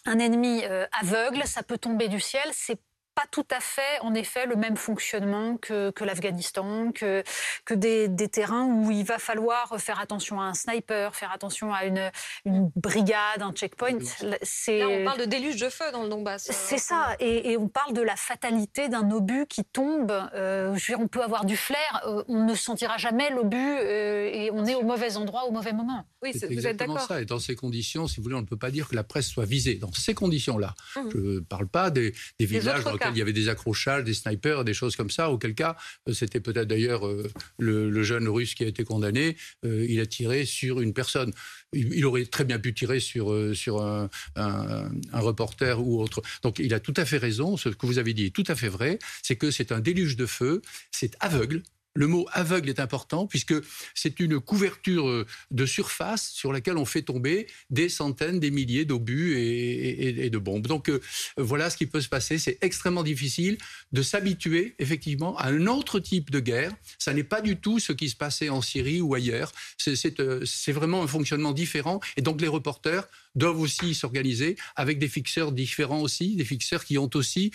ennemi 0.05 0.65
euh, 0.65 0.85
aveugle, 0.99 1.43
ça 1.45 1.63
peut 1.63 1.77
tomber 1.77 2.09
du 2.09 2.19
ciel. 2.19 2.43
C'est 2.51 2.81
pas 3.17 3.25
tout 3.31 3.47
à 3.49 3.59
fait, 3.59 3.99
en 4.01 4.13
effet, 4.13 4.45
le 4.45 4.55
même 4.55 4.77
fonctionnement 4.77 5.57
que, 5.57 5.89
que 5.89 6.03
l'Afghanistan, 6.03 6.91
que, 6.91 7.23
que 7.65 7.73
des, 7.73 8.07
des, 8.07 8.29
terrains 8.29 8.65
où 8.65 8.91
il 8.91 9.03
va 9.03 9.17
falloir 9.17 9.75
faire 9.79 9.99
attention 9.99 10.39
à 10.39 10.43
un 10.43 10.53
sniper, 10.53 11.15
faire 11.15 11.31
attention 11.31 11.73
à 11.73 11.85
une, 11.85 12.11
une 12.45 12.69
brigade, 12.75 13.41
un 13.41 13.53
checkpoint. 13.53 13.97
C'est... 14.43 14.77
Là, 14.77 14.87
on 14.87 15.03
parle 15.03 15.19
de 15.21 15.25
déluge 15.25 15.55
de 15.55 15.67
feu 15.67 15.85
dans 15.91 16.03
le 16.03 16.09
Donbass. 16.09 16.51
C'est 16.51 16.77
ça, 16.77 17.15
et, 17.19 17.53
et, 17.53 17.57
on 17.57 17.67
parle 17.67 17.93
de 17.93 18.03
la 18.03 18.15
fatalité 18.15 18.87
d'un 18.87 19.09
obus 19.09 19.47
qui 19.47 19.63
tombe. 19.63 20.11
Euh, 20.35 20.75
je 20.75 20.91
veux 20.91 20.95
dire, 20.95 21.03
on 21.03 21.07
peut 21.07 21.23
avoir 21.23 21.45
du 21.45 21.57
flair, 21.57 22.03
euh, 22.05 22.23
on 22.27 22.45
ne 22.45 22.53
sentira 22.53 22.97
jamais 22.97 23.31
l'obus 23.31 23.57
euh, 23.57 24.29
et 24.31 24.51
on 24.51 24.63
est 24.67 24.75
au 24.75 24.83
mauvais 24.83 25.17
endroit 25.17 25.45
au 25.45 25.51
mauvais 25.51 25.73
moment. 25.73 26.05
Oui, 26.21 26.33
c'est 26.37 26.53
vous 26.53 26.67
êtes 26.67 26.77
d'accord. 26.77 26.99
ça. 26.99 27.19
Et 27.19 27.25
dans 27.25 27.39
ces 27.39 27.55
conditions, 27.55 28.07
si 28.07 28.17
vous 28.17 28.23
voulez, 28.23 28.35
on 28.35 28.41
ne 28.41 28.45
peut 28.45 28.57
pas 28.57 28.69
dire 28.69 28.87
que 28.87 28.95
la 28.95 29.03
presse 29.03 29.27
soit 29.27 29.45
visée. 29.45 29.75
Dans 29.75 29.91
ces 29.91 30.13
conditions-là, 30.13 30.75
mmh. 30.95 30.99
je 31.11 31.17
ne 31.17 31.39
parle 31.39 31.67
pas 31.67 31.89
des, 31.89 32.13
des 32.39 32.45
villages 32.45 32.83
dans 32.83 33.06
il 33.15 33.19
y 33.19 33.21
avait 33.21 33.33
des 33.33 33.49
accrochages, 33.49 34.03
des 34.03 34.13
snipers, 34.13 34.63
des 34.63 34.73
choses 34.73 34.95
comme 34.95 35.09
ça, 35.09 35.29
auquel 35.31 35.55
cas, 35.55 35.75
euh, 36.07 36.13
c'était 36.13 36.39
peut-être 36.39 36.67
d'ailleurs 36.67 37.07
euh, 37.07 37.29
le, 37.57 38.03
jeune 38.03 38.27
russe 38.27 38.55
qui 38.55 38.63
a 38.63 38.67
été 38.67 38.83
condamné, 38.83 39.35
euh, 39.65 39.85
il 39.87 39.99
a 39.99 40.05
tiré 40.05 40.45
sur 40.45 40.81
une 40.81 40.93
personne. 40.93 41.33
Il, 41.73 42.05
aurait 42.05 42.25
très 42.25 42.45
bien 42.45 42.59
pu 42.59 42.73
tirer 42.73 42.99
sur, 42.99 43.35
sur 43.53 43.81
un, 43.81 44.09
un, 44.35 44.89
reporter 45.19 45.81
ou 45.85 46.01
autre. 46.01 46.21
Donc 46.41 46.59
il 46.59 46.73
a 46.73 46.79
tout 46.79 46.93
à 46.95 47.05
fait 47.05 47.17
raison, 47.17 47.57
ce 47.57 47.69
que 47.69 47.85
vous 47.85 47.97
avez 47.97 48.13
dit 48.13 48.27
est 48.27 48.35
tout 48.35 48.45
à 48.47 48.55
fait 48.55 48.69
vrai, 48.69 48.99
c'est 49.21 49.35
que 49.35 49.51
c'est 49.51 49.73
un 49.73 49.81
déluge 49.81 50.15
de 50.15 50.25
feu, 50.25 50.61
c'est 50.91 51.17
aveugle, 51.19 51.63
le 51.97 52.05
mot 52.05 52.27
aveugle 52.31 52.69
est 52.69 52.79
important 52.79 53.25
puisque 53.25 53.55
c'est 53.95 54.19
une 54.19 54.39
couverture 54.39 55.07
euh, 55.07 55.25
de 55.49 55.65
surface 55.65 56.29
sur 56.29 56.53
laquelle 56.53 56.77
on 56.77 56.85
fait 56.85 57.01
tomber 57.01 57.47
des 57.71 57.89
centaines, 57.89 58.39
des 58.39 58.51
milliers 58.51 58.85
d'obus 58.85 59.35
et, 59.35 60.29
de 60.29 60.37
bombes. 60.37 60.67
Donc 60.67 60.89
euh, 60.89 61.01
voilà 61.37 61.71
ce 61.71 61.77
qui 61.77 61.87
peut 61.87 62.01
se 62.01 62.07
passer. 62.07 62.37
C'est 62.37 62.59
extrêmement 62.61 63.01
difficile 63.01 63.57
de 63.93 64.03
s'habituer 64.03 64.75
effectivement 64.77 65.35
à 65.37 65.47
un 65.47 65.65
autre 65.65 65.99
type 65.99 66.29
de 66.29 66.39
guerre. 66.39 66.71
Ça 66.99 67.13
n'est 67.13 67.23
pas 67.23 67.41
du 67.41 67.57
tout 67.57 67.79
ce 67.79 67.93
qui 67.93 68.09
se 68.09 68.15
passait 68.15 68.49
en 68.49 68.61
Syrie 68.61 69.01
ou 69.01 69.15
ailleurs. 69.15 69.51
C'est 69.77 70.19
euh, 70.19 70.45
vraiment 70.67 71.01
un 71.01 71.07
fonctionnement 71.07 71.51
différent. 71.51 71.99
Et 72.15 72.21
donc 72.21 72.41
les 72.41 72.47
reporters 72.47 73.07
doivent 73.33 73.59
aussi 73.59 73.95
s'organiser 73.95 74.55
avec 74.75 74.99
des 74.99 75.07
fixeurs 75.07 75.51
différents 75.51 76.01
aussi, 76.01 76.35
des 76.35 76.45
fixeurs 76.45 76.85
qui 76.85 76.97
ont 76.99 77.09
aussi 77.15 77.51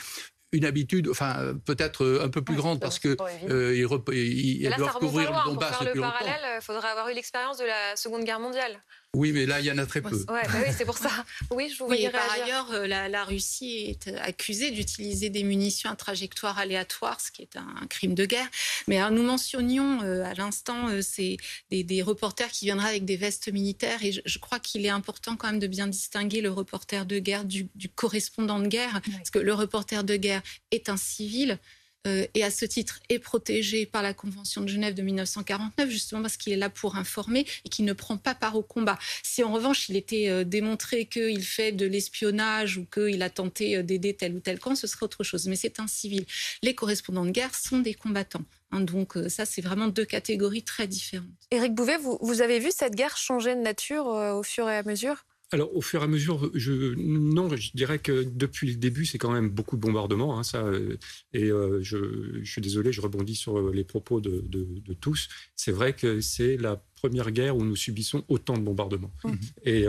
une 0.53 0.65
habitude, 0.67 1.09
enfin 1.09 1.55
peut-être 1.65 2.05
euh, 2.05 2.25
un 2.25 2.29
peu 2.29 2.43
plus 2.43 2.57
grande 2.57 2.79
parce 2.79 2.99
que 2.99 3.17
euh, 3.49 3.75
ils, 3.75 4.75
doivent 4.77 4.93
couvrir 4.95 5.31
le 5.33 5.45
Donbass 5.51 5.77
Pour 5.77 5.85
faire 5.85 5.95
le 5.95 6.01
parallèle, 6.01 6.41
il 6.57 6.63
faudrait 6.63 6.89
avoir 6.89 7.09
eu 7.09 7.15
l'expérience 7.15 7.59
de 7.59 7.65
la 7.65 7.97
Seconde 7.97 8.25
Guerre 8.25 8.41
mondiale. 8.41 8.83
Oui, 9.15 9.33
mais 9.33 9.45
là, 9.45 9.61
il 9.61 9.67
y 9.67 9.71
en 9.71 9.77
a 9.77 9.85
très 9.85 10.01
peu. 10.01 10.17
Ouais, 10.17 10.43
bah 10.45 10.59
oui, 10.67 10.73
c'est 10.75 10.87
pour 10.87 10.97
ça. 10.97 11.11
Oui, 11.51 11.69
je 11.69 11.79
vous 11.79 11.91
oui, 11.91 12.09
Par 12.11 12.33
ailleurs, 12.33 12.71
euh, 12.73 12.87
la, 12.87 13.25
Russie 13.25 13.85
est 13.89 14.09
accusée 14.17 14.71
d'utiliser 14.71 15.29
des 15.29 15.43
munitions 15.43 15.91
à 15.91 15.97
trajectoire 15.97 16.59
aléatoire, 16.59 17.21
ce 17.21 17.31
qui 17.31 17.43
est 17.43 17.57
un, 17.57 17.87
crime 17.89 18.15
de 18.15 18.25
guerre. 18.25 18.49
Mais 18.89 18.99
nous 19.11 19.23
mentionnions 19.23 20.01
à 20.01 20.33
l'instant 20.33 20.89
c'est 21.03 21.37
des, 21.71 22.03
reporters 22.03 22.49
qui 22.51 22.65
viendraient 22.65 22.89
avec 22.89 23.05
des 23.05 23.17
vestes 23.19 23.53
militaires, 23.53 24.03
et 24.03 24.13
je, 24.13 24.39
crois 24.39 24.59
qu'il 24.59 24.87
est 24.87 24.91
important 24.91 25.37
quand 25.37 25.49
même 25.49 25.61
de 25.61 25.67
bien 25.67 25.89
distinguer 25.89 26.41
le 26.41 26.51
reporter 26.51 27.05
de 27.05 27.19
guerre 27.19 27.45
du, 27.45 27.69
du 27.75 27.91
correspondant 27.91 28.61
de 28.61 28.67
guerre, 28.67 29.03
parce 29.13 29.31
que 29.31 29.39
le 29.39 29.53
reporter 29.53 30.05
de 30.05 30.17
guerre 30.17 30.43
est 30.71 30.89
un 30.89 30.97
civil. 30.97 31.59
Euh, 32.07 32.27
et 32.35 32.43
à 32.43 32.51
ce 32.51 32.65
titre 32.65 33.01
est 33.09 33.21
protégé 33.21 33.87
par 33.87 34.03
la 34.03 34.13
Convention 34.13 34.61
de 34.63 34.67
Genève 34.67 34.95
de 34.95 35.03
1949, 35.03 35.89
justement 35.89 36.23
parce 36.23 36.37
qu'il 36.37 36.53
est 36.53 36.57
là 36.57 36.69
pour 36.69 36.97
informer 36.97 37.47
et 37.65 37.69
qu'il 37.69 37.85
ne 37.85 37.93
prend 37.93 38.17
pas 38.17 38.35
part 38.35 38.57
au 38.57 38.63
combat. 38.63 38.99
Si 39.23 39.45
en 39.45 39.53
revanche 39.53 39.89
il 39.89 39.97
était 39.97 40.29
euh, 40.29 40.43
démontré 40.43 41.07
qu'il 41.07 41.45
fait 41.45 41.71
de 41.71 41.87
l'espionnage 41.87 42.77
ou 42.77 42.87
qu'il 42.87 43.23
a 43.23 43.31
tenté 43.31 43.77
euh, 43.77 43.83
d'aider 43.85 44.15
tel 44.15 44.35
ou 44.35 44.41
tel 44.41 44.59
camp, 44.59 44.75
ce 44.75 44.89
serait 44.89 45.05
autre 45.05 45.23
chose. 45.23 45.47
Mais 45.47 45.55
c'est 45.55 45.79
un 45.79 45.87
civil. 45.87 46.27
Les 46.63 46.75
correspondants 46.75 47.25
de 47.25 47.31
guerre 47.31 47.55
sont 47.55 47.79
des 47.79 47.95
combattants. 47.95 48.45
Hein, 48.73 48.81
donc 48.81 49.17
ça, 49.29 49.45
c'est 49.45 49.61
vraiment 49.61 49.87
deux 49.87 50.07
catégories 50.07 50.63
très 50.63 50.87
différentes. 50.87 51.29
Éric 51.51 51.75
Bouvet, 51.75 51.99
vous, 51.99 52.19
vous, 52.21 52.41
avez 52.41 52.59
vu 52.59 52.71
cette 52.75 52.95
guerre 52.95 53.17
changer 53.17 53.55
de 53.55 53.61
nature 53.61 54.07
au 54.07 54.43
fur 54.43 54.69
et 54.69 54.77
à 54.77 54.83
mesure? 54.83 55.25
Alors, 55.53 55.77
au 55.77 55.83
fur 55.83 56.01
et 56.01 56.05
à 56.05 56.07
mesure, 56.07 56.51
je, 56.55 56.95
non, 56.97 57.55
je 57.55 57.73
dirais 57.75 57.99
que 57.99 58.23
depuis 58.23 58.71
le 58.71 58.77
début, 58.77 59.05
c'est 59.05 59.19
quand 59.19 59.31
même 59.31 59.51
beaucoup 59.51 59.77
de 59.77 59.83
bombardements. 59.83 60.39
Hein, 60.39 60.43
ça, 60.43 60.65
euh, 60.65 60.97
et 61.35 61.51
euh, 61.51 61.83
je, 61.83 62.41
je, 62.43 62.51
suis 62.51 62.63
désolé, 62.63 62.91
je 62.91 63.03
rebondis 63.03 63.35
sur 63.35 63.59
euh, 63.59 63.71
les 63.73 63.85
propos 63.85 64.23
de, 64.23 64.43
de, 64.47 64.95
tous. 64.95 65.29
C'est 65.55 65.73
vrai 65.73 65.93
que 65.93 66.23
c'est 66.23 66.57
la 66.57 66.77
première 66.95 67.31
guerre 67.33 67.57
où 67.57 67.65
nous 67.65 67.77
subissons 67.77 68.25
autant 68.29 68.57
de 68.57 68.63
bombardements. 68.63 69.13
Mmh. 69.25 69.35
Et 69.65 69.87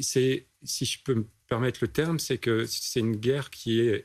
c'est, 0.00 0.46
si 0.64 0.84
je 0.84 1.02
peux 1.04 1.14
me 1.14 1.26
permettre 1.46 1.78
le 1.82 1.88
terme, 1.88 2.18
c'est 2.18 2.38
que 2.38 2.64
c'est 2.66 3.00
une 3.00 3.16
guerre 3.16 3.50
qui 3.50 3.80
est, 3.80 4.04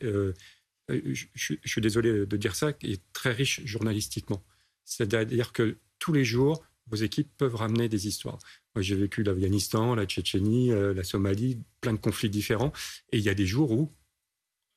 je, 0.90 1.26
je, 1.34 1.56
suis 1.66 1.82
désolé 1.82 2.26
de 2.28 2.38
dire 2.38 2.56
ça, 2.56 2.74
qui 2.74 2.92
est 2.92 3.02
très 3.14 3.32
riche 3.32 3.62
journalistiquement. 3.66 4.44
C'est-à-dire 4.86 5.52
que 5.52 5.78
tous 6.00 6.14
les 6.14 6.26
jours, 6.26 6.64
vos 6.88 6.98
équipes 6.98 7.30
peuvent 7.38 7.56
ramener 7.56 7.90
des 7.90 8.08
histoires. 8.08 8.40
Moi, 8.76 8.82
j'ai 8.82 8.96
vécu 8.96 9.24
l'Afghanistan, 9.24 9.96
la 9.96 10.06
Tchétchénie, 10.06 10.72
euh, 10.72 10.94
la 10.94 11.04
Somalie, 11.04 11.60
plein 11.82 11.94
de 11.94 11.98
conflits 11.98 12.30
différents. 12.30 12.74
Et 13.12 13.18
il 13.18 13.24
y 13.24 13.30
a 13.30 13.34
des 13.34 13.46
jours 13.46 13.72
où, 13.72 13.92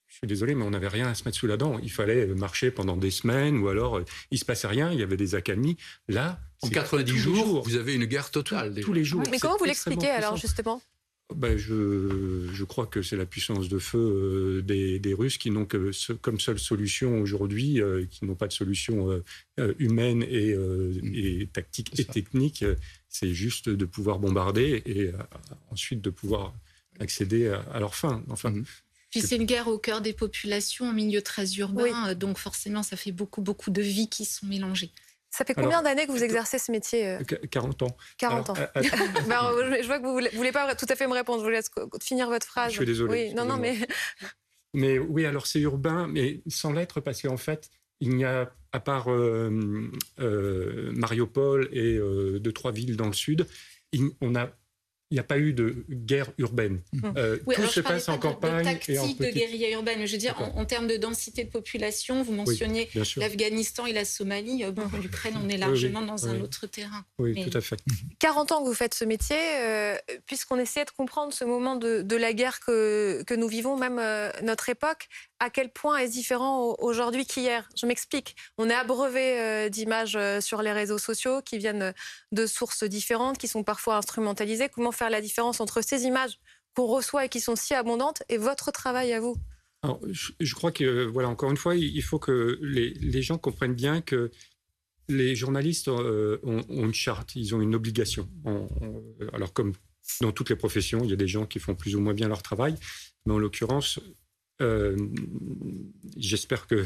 je 0.07 0.17
suis 0.17 0.27
désolé, 0.27 0.55
mais 0.55 0.65
on 0.65 0.71
n'avait 0.71 0.89
rien 0.89 1.09
à 1.09 1.15
se 1.15 1.25
mettre 1.25 1.37
sous 1.37 1.47
la 1.47 1.57
dent. 1.57 1.79
Il 1.83 1.91
fallait 1.91 2.27
marcher 2.27 2.71
pendant 2.71 2.97
des 2.97 3.11
semaines, 3.11 3.59
ou 3.59 3.69
alors 3.69 3.99
euh, 3.99 4.05
il 4.31 4.39
se 4.39 4.45
passait 4.45 4.69
rien, 4.69 4.93
il 4.93 5.01
y 5.01 5.03
avait 5.03 5.17
des 5.17 5.35
accalmies. 5.35 5.77
Là, 6.09 6.41
en 6.63 6.69
90 6.69 7.17
jours, 7.17 7.63
vous 7.63 7.77
avez 7.77 7.95
une 7.95 8.07
guerre 8.07 8.31
totale. 8.31 8.81
Tous 8.81 8.93
les 8.93 9.05
jours. 9.05 9.23
Mais 9.31 9.39
comment 9.39 9.57
vous 9.59 9.65
l'expliquez 9.65 10.09
alors, 10.09 10.37
justement? 10.37 10.81
Ben, 11.35 11.57
je, 11.59 12.49
je, 12.53 12.65
crois 12.65 12.87
que 12.87 13.03
c'est 13.03 13.17
la 13.17 13.27
puissance 13.27 13.69
de 13.69 13.79
feu 13.79 13.99
euh, 13.99 14.63
des, 14.63 15.01
des, 15.01 15.13
Russes 15.13 15.39
qui 15.39 15.51
n'ont 15.51 15.67
que 15.67 15.91
comme 16.17 16.39
seule 16.39 16.59
solution 16.59 17.21
aujourd'hui, 17.21 17.81
euh, 17.81 18.07
qui 18.09 18.25
n'ont 18.25 18.37
pas 18.37 18.47
de 18.47 18.53
solution 18.53 19.11
euh, 19.59 19.75
humaine 19.79 20.23
et, 20.23 20.55
mm. 20.55 21.15
et 21.15 21.49
tactique 21.53 21.99
et 21.99 22.05
technique, 22.05 22.65
c'est 23.09 23.35
juste 23.35 23.69
de 23.69 23.85
pouvoir 23.85 24.21
bombarder 24.21 24.83
et 24.87 25.11
ensuite 25.71 26.01
de 26.01 26.11
pouvoir 26.11 26.55
accéder 27.01 27.49
à, 27.49 27.61
à 27.73 27.81
leur 27.81 27.97
fin. 27.97 28.23
Enfin, 28.29 28.51
mm. 28.51 28.65
Puis 29.11 29.21
c'est 29.21 29.37
une 29.37 29.47
guerre 29.47 29.69
au 29.69 29.79
cœur 29.79 30.03
des 30.03 30.13
populations, 30.13 30.89
en 30.89 30.93
milieu 30.93 31.23
très 31.23 31.55
urbain, 31.55 32.15
donc 32.15 32.39
forcément 32.39 32.83
ça 32.83 32.97
fait 32.97 33.13
beaucoup, 33.13 33.41
beaucoup 33.41 33.71
de 33.71 33.83
vies 33.83 34.09
qui 34.09 34.25
sont 34.25 34.47
mélangées. 34.47 34.93
Ça 35.31 35.45
fait 35.45 35.55
combien 35.55 35.83
d'années 35.83 36.07
que 36.07 36.13
vous 36.13 36.25
exercez 36.25 36.59
ce 36.59 36.73
métier 36.73 37.19
40 37.51 37.83
ans. 37.83 37.97
40 38.19 38.51
ans. 38.51 38.55
Bah, 39.29 39.53
je 39.81 39.87
vois 39.87 39.99
que 39.99 40.07
vous 40.07 40.21
ne 40.21 40.37
voulez 40.37 40.53
pas 40.53 40.75
tout 40.75 40.87
à 40.89 40.97
fait 40.97 41.07
me 41.07 41.13
répondre. 41.13 41.41
Je 41.41 41.45
vous 41.45 41.51
laisse 41.51 41.71
finir 42.03 42.29
votre 42.29 42.47
phrase. 42.47 42.71
Je 42.73 42.77
suis 42.77 42.87
désolé. 42.87 43.29
Oui, 43.29 43.35
non, 43.35 43.45
non, 43.45 43.57
mais. 43.57 43.77
Mais 44.75 44.99
oui, 44.99 45.25
alors 45.25 45.47
c'est 45.47 45.61
urbain, 45.61 46.07
mais 46.07 46.43
sans 46.49 46.73
l'être, 46.73 47.01
parce 47.01 47.23
qu'en 47.23 47.39
fait, 47.39 47.71
il 48.01 48.15
n'y 48.15 48.25
a, 48.25 48.53
à 48.73 48.81
part 48.81 49.11
euh, 49.11 49.91
euh, 50.21 50.93
Mariupol 50.93 51.69
et 51.73 51.97
euh, 51.97 52.39
deux, 52.39 52.53
trois 52.53 52.73
villes 52.73 52.97
dans 52.97 53.07
le 53.07 53.15
sud, 53.15 53.47
on 54.21 54.35
a 54.35 54.51
il 55.11 55.15
n'y 55.15 55.21
a 55.21 55.25
pas 55.25 55.39
eu 55.39 55.53
de 55.53 55.85
guerre 55.89 56.33
urbaine. 56.39 56.81
Mmh. 56.93 57.01
Euh, 57.17 57.39
tout 57.55 57.67
se 57.67 57.79
passe 57.79 58.09
en 58.09 58.19
campagne. 58.19 58.59
De 58.59 58.65
tactique 58.65 58.97
et 58.97 58.99
en 58.99 59.07
de 59.07 59.31
guérilla 59.31 59.71
urbaine. 59.71 60.05
Je 60.05 60.13
veux 60.13 60.19
dire, 60.19 60.37
en, 60.57 60.65
termes 60.65 60.89
de 60.89 60.97
densité 60.97 61.45
de 61.45 61.51
population, 61.51 62.25
vous 62.25 62.33
mentionniez 62.33 62.89
l'Afghanistan 63.17 63.87
et 63.87 63.93
la 63.93 64.05
Somalie. 64.05 64.65
Euh, 64.65 64.73
bon, 64.73 64.83
l'Ukraine, 65.01 65.35
on 65.43 65.49
est 65.49 65.59
largement 65.59 66.03
dans 66.03 66.27
un 66.27 66.41
autre 66.41 66.67
terrain. 66.67 67.05
Oui, 67.19 67.41
tout 67.49 67.57
à 67.57 67.61
fait. 67.61 67.77
40 68.19 68.53
ans 68.53 68.63
que 68.63 68.69
vous 68.69 68.75
faites 68.75 68.95
ce 68.95 69.05
métier, 69.05 69.37
euh, 69.39 69.97
puisqu'on 70.27 70.59
essaie 70.59 70.85
de 70.85 70.91
comprendre 70.91 71.33
ce 71.33 71.45
moment 71.45 71.77
de, 71.77 72.03
de 72.03 72.17
la 72.17 72.33
guerre 72.33 72.59
que, 72.59 73.23
que, 73.25 73.35
nous 73.35 73.49
vivons, 73.49 73.77
même 73.77 74.03
notre 74.43 74.69
époque, 74.71 75.09
à 75.39 75.51
quel 75.51 75.71
point 75.71 75.99
est 75.99 76.09
différent 76.09 76.77
aujourd'hui 76.79 77.27
qu'hier. 77.27 77.69
Je 77.77 77.87
m'explique. 77.87 78.37
On 78.59 78.71
est 78.71 78.75
abreuvé 78.75 79.41
euh, 79.41 79.69
d'images 79.69 80.17
euh, 80.17 80.41
sur 80.41 80.63
les 80.63 80.73
réseaux 80.73 80.99
sociaux 80.99 81.43
qui 81.43 81.59
viennent 81.59 81.93
de 82.33 82.47
sources 82.47 82.85
différentes, 82.85 83.39
qui 83.39 83.49
sont 83.49 83.63
parfois 83.63 83.97
instrumentalisées. 83.97 84.69
Comment 84.69 84.93
faire 84.93 85.11
la 85.11 85.21
différence 85.21 85.61
entre 85.61 85.83
ces 85.83 86.05
images 86.05 86.39
qu'on 86.75 86.87
reçoit 86.87 87.27
et 87.27 87.29
qui 87.29 87.41
sont 87.41 87.57
si 87.57 87.75
abondantes 87.75 88.23
et 88.29 88.39
votre 88.39 88.71
travail 88.71 89.13
à 89.13 89.21
vous? 89.21 89.37
Je, 90.41 90.55
crois 90.55 90.73
que, 90.73 91.05
voilà, 91.05 91.29
encore 91.29 91.51
une 91.51 91.57
fois, 91.57 91.77
il 91.77 92.03
faut 92.03 92.19
que 92.19 92.59
les, 92.61 93.23
gens 93.23 93.39
comprennent 93.39 93.75
bien 93.75 94.01
que 94.01 94.33
les 95.09 95.37
journalistes 95.37 95.87
euh, 95.87 96.41
ont, 96.43 96.65
une 96.69 96.95
charte, 96.95 97.37
ils 97.37 97.55
ont 97.55 97.61
une 97.61 97.75
obligation. 97.75 98.29
alors, 99.33 99.53
comme 99.53 99.75
dans 100.21 100.33
toutes 100.33 100.51
les 100.51 100.57
professions, 100.57 101.05
il 101.05 101.11
y 101.11 101.13
a 101.13 101.17
des 101.17 101.29
gens 101.29 101.47
qui 101.47 101.61
font 101.61 101.77
plus 101.77 101.95
ou 101.95 102.01
moins 102.01 102.15
bien 102.15 102.27
leur 102.27 102.43
travail, 102.43 102.75
mais 103.27 103.35
en 103.35 103.39
l'occurrence, 103.39 104.01
euh, 104.61 104.97
j'espère 106.17 106.67
que 106.67 106.85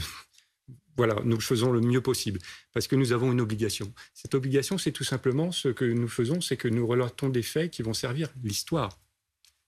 voilà, 0.97 1.17
nous 1.25 1.41
faisons 1.41 1.73
le 1.73 1.81
mieux 1.81 2.03
possible 2.03 2.41
parce 2.73 2.87
que 2.87 2.97
nous 2.97 3.13
avons 3.13 3.33
une 3.33 3.41
obligation. 3.41 3.93
Cette 4.13 4.35
obligation, 4.35 4.77
c'est 4.77 4.93
tout 4.93 5.05
simplement 5.05 5.51
ce 5.53 5.69
que 5.69 5.85
nous 5.85 6.09
faisons, 6.09 6.41
c'est 6.41 6.57
que 6.57 6.69
nous 6.69 6.87
relatons 6.87 7.29
des 7.29 7.43
faits 7.43 7.71
qui 7.71 7.83
vont 7.83 7.95
servir 7.95 8.29
l'histoire. 8.43 8.99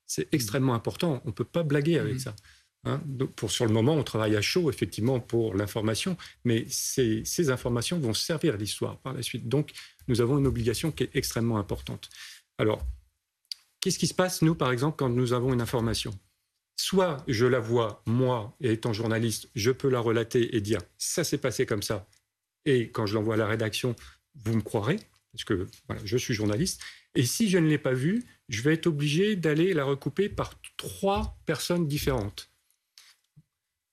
C'est 0.06 0.28
extrêmement 0.34 0.74
important. 0.74 1.22
On 1.24 1.28
ne 1.28 1.32
peut 1.32 1.44
pas 1.44 1.62
blaguer 1.62 1.98
avec 1.98 2.16
mmh. 2.16 2.18
ça. 2.18 2.36
Hein. 2.84 3.00
pour, 3.36 3.52
sur 3.52 3.64
le 3.64 3.72
moment, 3.72 3.94
on 3.94 4.02
travaille 4.02 4.34
à 4.34 4.42
chaud, 4.42 4.68
effectivement, 4.68 5.20
pour 5.20 5.54
l'information, 5.54 6.16
mais 6.44 6.66
ces, 6.68 7.24
ces, 7.24 7.48
informations 7.48 7.98
vont 8.00 8.12
servir 8.12 8.56
l'histoire 8.56 8.98
par 8.98 9.12
la 9.12 9.22
suite. 9.22 9.48
Donc, 9.48 9.70
nous 10.08 10.20
avons 10.20 10.36
une 10.38 10.48
obligation 10.48 10.90
qui 10.90 11.04
est 11.04 11.10
extrêmement 11.14 11.58
importante. 11.58 12.10
Alors, 12.58 12.84
qu'est-ce 13.80 14.00
qui 14.00 14.08
se 14.08 14.14
passe, 14.14 14.42
nous, 14.42 14.56
par 14.56 14.72
exemple, 14.72 14.96
quand 14.98 15.08
nous 15.08 15.32
avons 15.32 15.52
une 15.52 15.60
information? 15.60 16.12
Soit 16.82 17.24
je 17.28 17.46
la 17.46 17.60
vois, 17.60 18.02
moi, 18.06 18.56
et 18.60 18.72
étant 18.72 18.92
journaliste, 18.92 19.48
je 19.54 19.70
peux 19.70 19.88
la 19.88 20.00
relater 20.00 20.56
et 20.56 20.60
dire 20.60 20.80
ça 20.98 21.22
s'est 21.22 21.38
passé 21.38 21.64
comme 21.64 21.82
ça. 21.82 22.08
Et 22.64 22.90
quand 22.90 23.06
je 23.06 23.14
l'envoie 23.14 23.34
à 23.34 23.38
la 23.38 23.46
rédaction, 23.46 23.94
vous 24.34 24.56
me 24.56 24.62
croirez, 24.62 24.98
parce 25.32 25.44
que 25.44 25.68
je 26.04 26.16
suis 26.16 26.34
journaliste. 26.34 26.82
Et 27.14 27.24
si 27.24 27.48
je 27.48 27.58
ne 27.58 27.68
l'ai 27.68 27.78
pas 27.78 27.92
vue, 27.92 28.24
je 28.48 28.62
vais 28.62 28.74
être 28.74 28.88
obligé 28.88 29.36
d'aller 29.36 29.74
la 29.74 29.84
recouper 29.84 30.28
par 30.28 30.54
trois 30.76 31.38
personnes 31.46 31.86
différentes. 31.86 32.50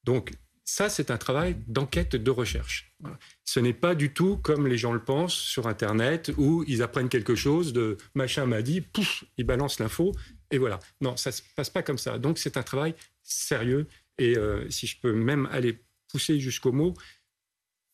Donc, 0.04 0.32
ça, 0.66 0.90
c'est 0.90 1.12
un 1.12 1.18
travail 1.18 1.58
d'enquête 1.68 2.16
de 2.16 2.32
recherche. 2.32 2.96
Ce 3.46 3.60
n'est 3.60 3.74
pas 3.74 3.96
du 3.96 4.14
tout 4.14 4.38
comme 4.38 4.68
les 4.68 4.78
gens 4.78 4.94
le 4.94 5.04
pensent 5.04 5.34
sur 5.36 5.68
Internet, 5.68 6.32
où 6.38 6.64
ils 6.68 6.82
apprennent 6.82 7.10
quelque 7.10 7.36
chose 7.36 7.74
de 7.74 7.98
machin 8.16 8.46
m'a 8.46 8.62
dit, 8.62 8.82
pouf, 8.82 9.26
ils 9.38 9.46
balancent 9.46 9.80
l'info 9.80 10.14
et 10.52 10.58
voilà. 10.58 10.80
Non, 11.02 11.18
ça 11.18 11.30
ne 11.30 11.34
se 11.34 11.42
passe 11.56 11.70
pas 11.70 11.84
comme 11.84 11.98
ça. 11.98 12.18
Donc 12.18 12.38
c'est 12.38 12.58
un 12.58 12.64
travail 12.64 12.96
sérieux. 13.24 13.88
Et 14.18 14.38
euh, 14.38 14.70
si 14.70 14.88
je 14.88 15.00
peux 15.00 15.14
même 15.14 15.48
aller 15.52 15.80
pousser 16.12 16.40
jusqu'au 16.40 16.72
mot, 16.72 16.94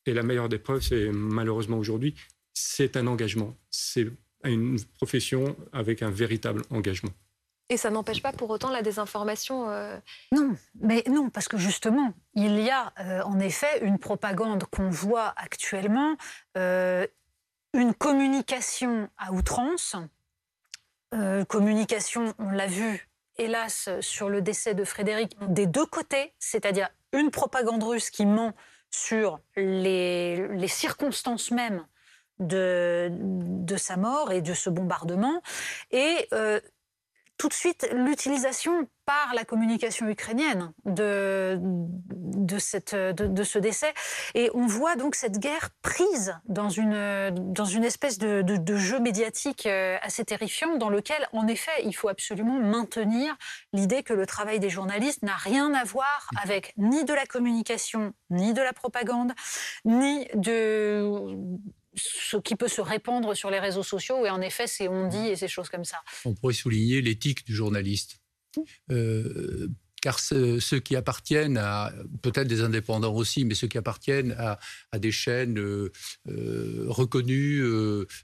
et 0.06 0.14
la 0.14 0.24
meilleure 0.24 0.50
des 0.50 0.60
preuves, 0.60 0.82
c'est 0.82 1.10
malheureusement 1.12 1.78
aujourd'hui, 1.78 2.16
c'est 2.54 2.96
un 2.96 3.08
engagement. 3.08 3.56
C'est 3.72 4.08
une 4.44 4.80
profession 4.98 5.56
avec 5.74 6.04
un 6.04 6.12
véritable 6.12 6.62
engagement. 6.70 7.10
Et 7.70 7.78
ça 7.78 7.90
n'empêche 7.90 8.22
pas 8.22 8.32
pour 8.32 8.52
autant 8.52 8.70
la 8.70 8.84
désinformation 8.84 9.72
euh, 9.72 9.98
Non, 10.32 10.56
mais 10.80 11.04
non, 11.10 11.32
parce 11.32 11.48
que 11.48 11.58
justement, 11.58 12.14
il 12.36 12.60
y 12.60 12.70
a 12.70 12.94
euh, 13.00 13.24
en 13.24 13.40
effet 13.40 13.84
une 13.84 13.98
propagande 13.98 14.66
qu'on 14.66 14.92
voit 14.92 15.34
actuellement, 15.36 16.16
une 16.56 17.94
communication 17.98 19.10
à 19.18 19.34
outrance 19.34 19.96
euh, 21.16 21.46
communication, 21.46 22.34
on 22.40 22.50
l'a 22.50 22.68
vu, 22.68 23.08
hélas, 23.38 23.90
sur 24.02 24.30
le 24.30 24.42
décès 24.42 24.74
de 24.74 24.84
Frédéric, 24.84 25.36
des 25.50 25.66
deux 25.66 25.86
côtés, 25.86 26.34
c'est-à-dire 26.40 26.90
une 27.14 27.32
propagande 27.32 27.84
russe 27.84 28.10
qui 28.10 28.26
ment 28.26 28.54
sur 28.90 29.40
les, 29.56 30.68
circonstances 30.68 31.52
mêmes 31.52 31.86
de, 32.40 33.10
sa 33.78 33.98
mort 33.98 34.32
et 34.32 34.42
de 34.42 34.54
ce 34.54 34.70
bombardement, 34.70 35.42
et 35.92 36.28
euh, 36.34 36.60
tout 37.38 37.50
de 37.50 37.54
suite 37.54 37.88
l'utilisation 37.94 38.88
par 39.06 39.34
la 39.36 39.46
communication 39.46 40.10
ukrainienne 40.10 40.74
de, 40.86 41.60
de, 41.62 42.58
ce 42.58 43.60
décès. 43.60 43.94
Et 44.34 44.50
on 44.54 44.66
voit 44.66 44.96
donc 44.96 45.16
cette 45.16 45.38
guerre 45.38 45.70
prise 45.82 46.36
dans 46.46 46.70
une, 46.70 47.32
dans 47.54 47.66
une 47.66 47.84
espèce 47.84 48.18
de, 48.18 48.42
de, 48.42 48.76
jeu 48.78 49.00
médiatique 49.00 49.68
euh, 49.68 49.98
assez 50.02 50.26
terrifiant 50.26 50.78
dans 50.78 50.90
lequel, 50.90 51.28
en 51.34 51.48
effet, 51.48 51.72
il 51.84 51.96
faut 51.96 52.08
absolument 52.08 52.60
maintenir 52.60 53.36
l'idée 53.74 54.02
que 54.04 54.14
le 54.14 54.26
travail 54.26 54.60
des 54.60 54.70
journalistes 54.70 55.22
n'a 55.22 55.36
rien 55.36 55.74
à 55.74 55.84
voir 55.84 56.28
avec 56.42 56.74
ni 56.78 57.06
de 57.06 57.14
la 57.14 57.26
communication, 57.26 58.14
ni 58.30 58.54
de 58.54 58.62
la 58.62 58.74
propagande, 58.74 59.34
ni 59.86 60.28
de 60.34 61.08
ce 61.96 62.38
qui 62.38 62.56
peut 62.56 62.68
se 62.68 62.82
répandre 62.82 63.36
sur 63.36 63.50
les 63.50 63.60
réseaux 63.60 63.84
sociaux. 63.84 64.26
Et 64.26 64.30
en 64.30 64.42
effet, 64.42 64.68
c'est 64.68 64.88
on 64.88 65.08
dit 65.08 65.28
et 65.28 65.36
ces 65.36 65.48
choses 65.48 65.70
comme 65.70 65.86
ça. 65.86 66.02
On 66.26 66.34
pourrait 66.34 66.54
souligner 66.54 67.02
l'éthique 67.02 67.46
du 67.46 67.54
journaliste. 67.54 68.20
Euh, 68.90 69.68
car 70.06 70.20
ceux, 70.20 70.60
qui 70.84 70.96
appartiennent 70.96 71.58
à, 71.58 71.92
peut-être 72.22 72.48
des 72.48 72.62
indépendants 72.62 73.16
aussi, 73.16 73.44
mais 73.44 73.56
ceux 73.56 73.66
qui 73.66 73.80
appartiennent 73.80 74.36
à, 74.38 74.60
des 75.00 75.12
chaînes 75.12 75.58
euh, 75.58 75.92
euh, 76.30 76.86
reconnues, 76.90 77.64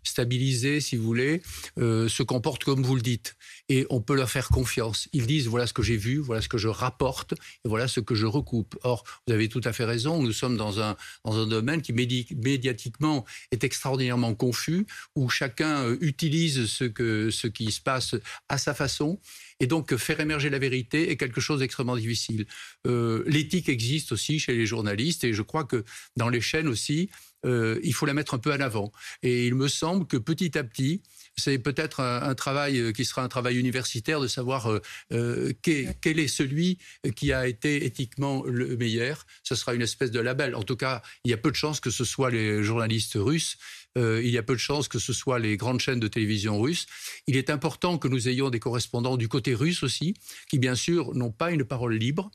stabilisées, 0.03 0.79
si 0.79 0.95
vous 0.95 1.03
voulez, 1.03 1.41
se 1.77 2.21
comportent 2.21 2.63
comme 2.63 2.83
vous 2.83 2.95
le 2.95 3.01
dites 3.01 3.35
et 3.71 3.85
on 3.89 4.01
peut 4.01 4.15
leur 4.15 4.29
faire 4.29 4.49
confiance. 4.49 5.07
Ils 5.13 5.25
disent 5.25 5.47
voilà 5.47 5.65
ce 5.65 5.71
que 5.71 5.81
j'ai 5.81 5.95
vu, 5.95 6.17
voilà 6.17 6.41
ce 6.41 6.49
que 6.49 6.57
je 6.57 6.67
rapporte, 6.67 7.33
et 7.63 7.69
voilà 7.69 7.87
ce 7.87 8.01
que 8.01 8.15
je 8.15 8.25
recoupe. 8.25 8.77
Or, 8.83 9.05
vous 9.25 9.33
avez 9.33 9.47
tout 9.47 9.61
à 9.63 9.71
fait 9.71 9.85
raison, 9.85 10.21
nous 10.21 10.33
sommes 10.33 10.57
dans 10.57 10.81
un, 10.81 10.97
dans 11.23 11.37
un 11.37 11.47
domaine 11.47 11.81
qui 11.81 11.93
médiatiquement 11.93 13.25
est 13.51 13.63
extraordinairement 13.63 14.35
confus, 14.35 14.85
où 15.15 15.29
chacun 15.29 15.85
euh, 15.85 15.97
utilise 16.01 16.65
ce, 16.65 16.83
que, 16.83 17.31
ce 17.31 17.47
qui 17.47 17.71
se 17.71 17.79
passe 17.79 18.15
à 18.49 18.57
sa 18.57 18.73
façon. 18.73 19.19
Et 19.61 19.67
donc, 19.67 19.95
faire 19.95 20.19
émerger 20.19 20.49
la 20.49 20.57
vérité 20.57 21.11
est 21.11 21.17
quelque 21.17 21.39
chose 21.39 21.59
d'extrêmement 21.59 21.95
difficile. 21.95 22.47
Euh, 22.87 23.23
l'éthique 23.27 23.69
existe 23.69 24.11
aussi 24.11 24.39
chez 24.39 24.55
les 24.55 24.65
journalistes, 24.65 25.23
et 25.23 25.33
je 25.33 25.43
crois 25.43 25.65
que 25.65 25.85
dans 26.17 26.29
les 26.29 26.41
chaînes 26.41 26.67
aussi, 26.67 27.11
euh, 27.45 27.79
il 27.83 27.93
faut 27.93 28.07
la 28.07 28.15
mettre 28.15 28.33
un 28.33 28.39
peu 28.39 28.51
en 28.51 28.59
avant. 28.59 28.91
Et 29.21 29.45
il 29.45 29.53
me 29.53 29.67
semble 29.67 30.07
que 30.07 30.17
petit 30.17 30.57
à 30.57 30.63
petit, 30.63 31.03
c'est 31.37 31.57
peut-être 31.59 31.99
un, 32.01 32.35
travail 32.35 32.79
euh, 32.79 32.91
qui 32.91 33.05
sera 33.05 33.23
un 33.23 33.27
travail 33.27 33.57
universitaire 33.57 34.19
de 34.19 34.27
savoir 34.27 34.71
euh, 35.11 35.53
quel, 35.61 36.19
est 36.19 36.27
celui 36.27 36.77
qui 37.15 37.33
a 37.33 37.47
été 37.47 37.85
éthiquement 37.85 38.43
le 38.45 38.77
meilleur. 38.77 39.25
Ce 39.43 39.55
sera 39.55 39.73
une 39.73 39.81
espèce 39.81 40.11
de 40.11 40.19
label. 40.19 40.55
En 40.55 40.63
tout 40.63 40.75
cas, 40.75 41.01
il 41.23 41.31
y 41.31 41.33
a 41.33 41.37
peu 41.37 41.51
de 41.51 41.55
chances 41.55 41.79
que 41.79 41.89
ce 41.89 42.03
soit 42.03 42.29
les 42.29 42.63
journalistes 42.63 43.15
russes. 43.15 43.57
il 43.95 44.29
y 44.29 44.37
a 44.37 44.43
peu 44.43 44.53
de 44.53 44.59
chances 44.59 44.87
que 44.87 44.99
ce 44.99 45.13
soit 45.13 45.39
les 45.39 45.57
grandes 45.57 45.79
chaînes 45.79 45.99
de 45.99 46.07
télévision 46.07 46.59
russes. 46.59 46.85
Il 47.27 47.37
est 47.37 47.49
important 47.49 47.97
que 47.97 48.07
nous 48.07 48.27
ayons 48.27 48.49
des 48.49 48.59
correspondants 48.59 49.17
du 49.17 49.27
côté 49.27 49.53
russe 49.55 49.83
aussi, 49.83 50.15
qui 50.49 50.59
bien 50.59 50.75
sûr 50.75 51.13
n'ont 51.15 51.31
pas 51.31 51.51
une 51.51 51.63
parole 51.63 51.95
libre, 51.95 52.31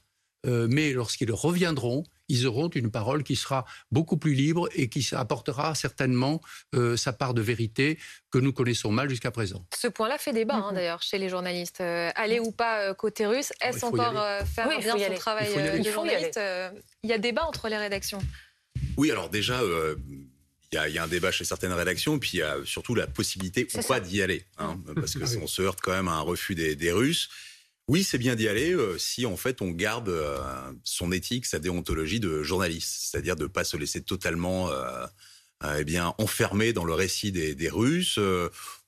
mais 0.46 0.92
lorsqu'ils 0.92 1.32
reviendront, 1.32 2.04
ils 2.28 2.46
auront 2.46 2.68
une 2.68 2.90
parole 2.90 3.22
qui 3.22 3.36
sera 3.36 3.64
beaucoup 3.90 4.16
plus 4.16 4.34
libre 4.34 4.68
et 4.74 4.88
qui 4.88 5.06
apportera 5.12 5.74
certainement 5.74 6.40
euh, 6.74 6.96
sa 6.96 7.12
part 7.12 7.34
de 7.34 7.42
vérité 7.42 7.98
que 8.30 8.38
nous 8.38 8.52
connaissons 8.52 8.90
mal 8.90 9.08
jusqu'à 9.08 9.30
présent. 9.30 9.64
Ce 9.76 9.86
point-là 9.86 10.18
fait 10.18 10.32
débat 10.32 10.56
hein, 10.56 10.72
d'ailleurs 10.72 11.02
chez 11.02 11.18
les 11.18 11.28
journalistes. 11.28 11.80
Euh, 11.80 12.10
aller 12.14 12.40
ou 12.40 12.50
pas 12.50 12.80
euh, 12.80 12.94
côté 12.94 13.26
russe, 13.26 13.52
est-ce 13.60 13.84
encore 13.84 14.14
faire 14.46 14.68
bien 14.68 14.80
son 14.80 15.14
travail 15.14 15.80
de 15.80 15.90
journaliste 15.90 16.40
Il 17.02 17.10
y 17.10 17.12
a 17.12 17.18
débat 17.18 17.44
entre 17.44 17.68
les 17.68 17.78
rédactions. 17.78 18.20
Oui, 18.96 19.10
alors 19.10 19.30
déjà, 19.30 19.60
il 20.72 20.92
y, 20.92 20.98
a 20.98 21.02
un 21.02 21.08
débat 21.08 21.30
chez 21.30 21.44
certaines 21.44 21.72
rédactions, 21.72 22.18
puis 22.18 22.32
il 22.34 22.38
y 22.40 22.42
a 22.42 22.56
surtout 22.64 22.94
la 22.94 23.06
possibilité 23.06 23.66
ou 23.74 23.82
pas 23.82 24.00
d'y 24.00 24.20
aller, 24.20 24.44
hein, 24.58 24.78
parce 24.94 25.14
que 25.14 25.38
on 25.38 25.46
se 25.46 25.62
heurte 25.62 25.80
quand 25.82 25.92
même 25.92 26.08
à 26.08 26.12
un 26.12 26.20
refus 26.20 26.54
des 26.54 26.92
Russes. 26.92 27.30
Oui, 27.88 28.02
c'est 28.02 28.18
bien 28.18 28.34
d'y 28.34 28.48
aller 28.48 28.72
euh, 28.72 28.98
si 28.98 29.26
en 29.26 29.36
fait 29.36 29.62
on 29.62 29.70
garde 29.70 30.08
euh, 30.08 30.40
son 30.82 31.12
éthique, 31.12 31.46
sa 31.46 31.60
déontologie 31.60 32.18
de 32.18 32.42
journaliste, 32.42 32.96
c'est-à-dire 32.98 33.36
de 33.36 33.44
ne 33.44 33.48
pas 33.48 33.62
se 33.62 33.76
laisser 33.76 34.02
totalement 34.02 34.72
euh, 34.72 35.06
eh 35.78 35.84
bien 35.84 36.12
enfermer 36.18 36.72
dans 36.72 36.84
le 36.84 36.94
récit 36.94 37.30
des, 37.30 37.68
Russes. 37.70 38.18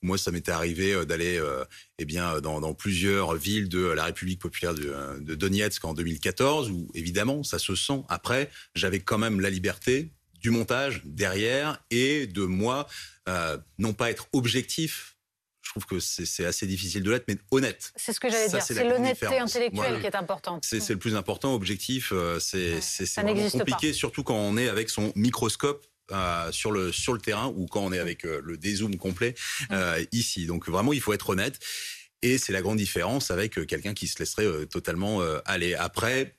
moi, 0.02 0.18
ça 0.18 0.30
m'était 0.32 0.50
arrivé 0.50 1.06
d'aller 1.06 1.40
eh 1.98 2.04
bien 2.04 2.40
dans, 2.42 2.74
plusieurs 2.74 3.36
villes 3.36 3.70
de 3.70 3.86
la 3.86 4.04
République 4.04 4.38
populaire 4.38 4.74
de, 4.74 5.18
de 5.18 5.34
Donetsk 5.34 5.82
en 5.86 5.94
2014, 5.94 6.70
où 6.70 6.90
évidemment 6.94 7.42
ça 7.42 7.58
se 7.58 7.74
sent. 7.74 8.02
Après, 8.10 8.50
j'avais 8.74 9.00
quand 9.00 9.16
même 9.16 9.40
la 9.40 9.48
liberté 9.48 10.12
du 10.42 10.50
montage 10.50 11.00
derrière 11.06 11.82
et 11.90 12.26
de 12.26 12.42
moi 12.42 12.86
non 13.78 13.94
pas 13.94 14.10
être 14.10 14.28
objectif 14.34 15.17
je 15.68 15.72
trouve 15.74 15.84
que 15.84 16.00
c'est 16.00 16.46
assez 16.46 16.66
difficile 16.66 17.02
de 17.02 17.10
l'être, 17.10 17.26
mais 17.28 17.36
honnête. 17.50 17.92
C'est 17.94 18.14
ce 18.14 18.20
que 18.20 18.30
j'allais 18.30 18.48
dire. 18.48 18.62
C'est 18.62 18.82
l'honnêteté 18.84 19.38
intellectuelle 19.38 20.00
qui 20.00 20.06
est 20.06 20.16
importante. 20.16 20.64
C'est 20.64 20.88
le 20.88 20.98
plus 20.98 21.14
important. 21.14 21.54
Objectif, 21.54 22.10
euh, 22.12 22.38
c'est 22.40 22.80
ouais, 23.22 23.50
compliqué, 23.50 23.92
surtout 23.92 24.22
quand 24.22 24.36
on 24.36 24.56
est 24.56 24.68
avec 24.68 24.88
son 24.88 25.12
microscope 25.14 25.84
euh, 26.10 26.50
sur 26.52 26.72
le 26.72 26.90
sur 26.90 27.12
le 27.12 27.20
terrain 27.20 27.52
ou 27.54 27.66
quand 27.66 27.84
on 27.84 27.92
est 27.92 27.98
avec 27.98 28.24
euh, 28.24 28.40
le 28.42 28.56
dézoom 28.56 28.96
complet 28.96 29.34
ici. 30.10 30.46
Donc 30.46 30.68
vraiment, 30.68 30.94
il 30.94 31.00
faut 31.00 31.12
être 31.12 31.28
honnête. 31.28 31.58
Et 32.22 32.38
c'est 32.38 32.52
la 32.52 32.62
grande 32.62 32.78
différence 32.78 33.30
avec 33.30 33.66
quelqu'un 33.66 33.94
qui 33.94 34.08
se 34.08 34.18
laisserait 34.18 34.66
totalement 34.66 35.20
aller. 35.44 35.74
Après, 35.74 36.34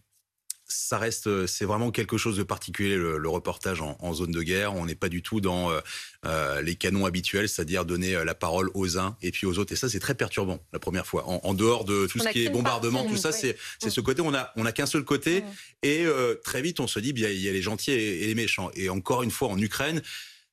ça 0.72 1.00
reste, 1.00 1.28
euh, 1.28 1.48
c'est 1.48 1.66
vraiment 1.66 1.90
quelque 1.92 2.18
chose 2.18 2.38
de 2.38 2.44
particulier 2.44 2.96
le, 2.96 3.28
reportage 3.28 3.82
en, 3.82 4.14
zone 4.14 4.32
de 4.32 4.42
guerre. 4.42 4.76
On 4.76 4.86
n'est 4.86 4.96
pas 4.96 5.10
du 5.10 5.22
tout 5.22 5.42
dans 5.42 5.72
euh, 5.72 5.80
euh, 6.26 6.62
les 6.62 6.76
canons 6.76 7.06
habituels, 7.06 7.50
c'est-à-dire 7.50 7.86
donner 7.86 8.24
la 8.24 8.36
parole 8.36 8.70
aux 8.76 8.98
uns 8.98 9.18
et 9.22 9.32
puis 9.32 9.48
aux 9.48 9.58
autres. 9.58 9.74
Et 9.74 9.76
ça, 9.76 9.90
c'est 9.90 10.00
très 10.00 10.16
perturbant 10.16 10.60
la 10.72 10.80
première 10.80 11.06
fois. 11.06 11.26
En, 11.28 11.54
dehors 11.54 11.86
de 11.86 12.06
tout 12.06 12.20
ce 12.20 12.30
qui 12.30 12.46
est 12.46 12.50
bombardement, 12.50 13.06
tout 13.06 13.18
ça, 13.18 13.32
c'est 13.32 13.58
c'est 13.80 13.90
ce 13.90 14.02
côté. 14.02 14.22
On 14.22 14.34
a 14.34 14.52
on 14.56 14.66
a 14.66 14.72
qu'un 14.72 14.86
seul 14.86 15.04
côté 15.04 15.44
et 15.84 16.06
très 16.44 16.62
vite 16.62 16.80
on 16.80 16.88
se 16.88 17.00
dit, 17.00 17.14
bien 17.14 17.30
il 17.30 17.40
y 17.40 17.50
a 17.50 17.52
les 17.52 17.62
gentils 17.62 17.92
et, 17.92 18.28
les 18.28 18.36
méchants. 18.36 18.72
Et 18.76 18.90
encore 18.90 19.24
une 19.24 19.32
fois, 19.32 19.50
en 19.50 19.58
Ukraine, 19.58 20.02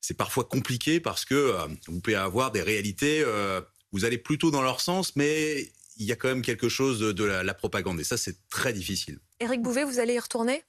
c'est 0.00 0.16
parfois 0.16 0.44
compliqué 0.44 1.00
parce 1.00 1.24
que 1.24 1.54
vous 1.86 2.00
pouvez 2.00 2.16
avoir 2.16 2.52
des 2.52 2.62
réalités. 2.62 3.24
vous 3.92 4.04
allez 4.04 4.18
plutôt 4.18 4.50
dans 4.50 4.62
leur 4.62 4.80
sens, 4.80 5.14
mais 5.16 5.70
il 5.96 6.06
y 6.06 6.12
a 6.12 6.16
quand 6.16 6.28
même 6.28 6.42
quelque 6.42 6.68
chose 6.68 7.00
de, 7.00 7.24
la, 7.24 7.54
propagande. 7.54 8.00
Et 8.00 8.04
ça, 8.04 8.16
c'est 8.16 8.48
très 8.48 8.72
difficile. 8.72 9.18
Éric 9.40 9.62
Bouvet, 9.62 9.84
vous 9.84 9.98
allez 9.98 10.14
y 10.14 10.18
retourner? 10.18 10.62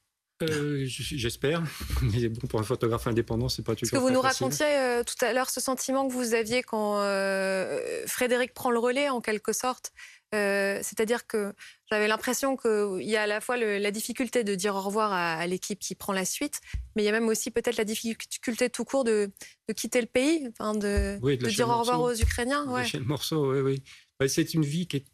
Euh, 0.43 0.83
J'espère. 0.85 1.63
Mais 2.01 2.29
bon, 2.29 2.47
pour 2.47 2.59
un 2.59 2.63
photographe 2.63 3.07
indépendant, 3.07 3.49
c'est 3.49 3.63
pas 3.63 3.75
toujours. 3.75 3.91
Parce 3.91 4.03
que 4.03 4.07
vous 4.07 4.13
nous 4.13 4.21
racontiez 4.21 4.65
euh, 4.67 5.03
tout 5.03 5.25
à 5.25 5.33
l'heure 5.33 5.49
ce 5.49 5.59
sentiment 5.59 6.07
que 6.07 6.13
vous 6.13 6.33
aviez 6.35 6.61
quand 6.61 6.99
euh, 6.99 8.05
Frédéric 8.05 8.53
prend 8.53 8.69
le 8.69 8.79
relais, 8.79 9.09
en 9.09 9.21
quelque 9.21 9.53
sorte. 9.53 9.91
C'est-à-dire 10.33 11.25
que 11.25 11.53
j'avais 11.89 12.07
l'impression 12.07 12.57
qu'il 12.57 13.07
y 13.07 13.15
a 13.15 13.23
à 13.23 13.27
la 13.27 13.41
fois 13.41 13.57
la 13.57 13.91
difficulté 13.91 14.43
de 14.43 14.55
dire 14.55 14.75
au 14.75 14.81
revoir 14.81 15.11
à, 15.13 15.47
l'équipe 15.47 15.79
qui 15.79 15.95
prend 15.95 16.13
la 16.13 16.25
suite, 16.25 16.59
mais 16.95 17.01
il 17.01 17.05
y 17.05 17.09
a 17.09 17.13
même 17.13 17.29
aussi 17.29 17.49
peut-être 17.49 17.77
la 17.77 17.85
difficulté 17.85 18.69
tout 18.69 18.83
court 18.83 19.05
de, 19.05 19.31
quitter 19.75 20.01
le 20.01 20.07
pays, 20.07 20.43
de, 20.43 21.17
de, 21.17 21.47
dire 21.47 21.69
au 21.69 21.79
revoir 21.79 22.01
aux 22.01 22.13
Ukrainiens. 22.13 22.65
Ouais. 22.67 22.83
Le 22.93 23.05
morceau, 23.05 23.53
oui, 23.53 23.61
oui. 23.61 23.83
Bah, 24.19 24.27
c'est 24.27 24.53
une 24.53 24.65
vie 24.65 24.87
qui 24.87 24.97
est 24.97 25.05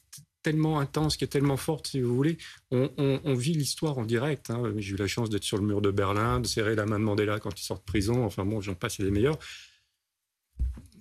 tellement 0.43 0.79
intense, 0.79 1.17
qui 1.17 1.23
est 1.23 1.27
tellement 1.27 1.58
forte, 1.58 1.88
si 1.88 2.01
vous 2.01 2.13
voulez. 2.13 2.38
On, 2.69 3.34
vit 3.34 3.53
l'histoire 3.53 3.97
en 3.97 4.06
direct. 4.06 4.49
Hein. 4.49 4.73
J'ai 4.77 4.93
eu 4.93 4.97
la 4.97 5.08
chance 5.08 5.29
d'être 5.29 5.43
sur 5.43 5.58
le 5.58 5.63
mur 5.63 5.82
de 5.82 5.89
Berlin, 5.89 6.39
de 6.39 6.47
serrer 6.47 6.75
la 6.75 6.86
main 6.86 6.99
de 6.99 7.06
Mandela 7.06 7.39
quand 7.39 7.60
il 7.60 7.63
sort 7.63 7.79
de 7.79 7.84
prison. 7.84 8.25
Enfin 8.25 8.45
bon, 8.45 8.62
j'en 8.62 8.75
passe, 8.75 8.97
c'est 8.97 9.03
les 9.03 9.12
meilleurs. 9.12 9.39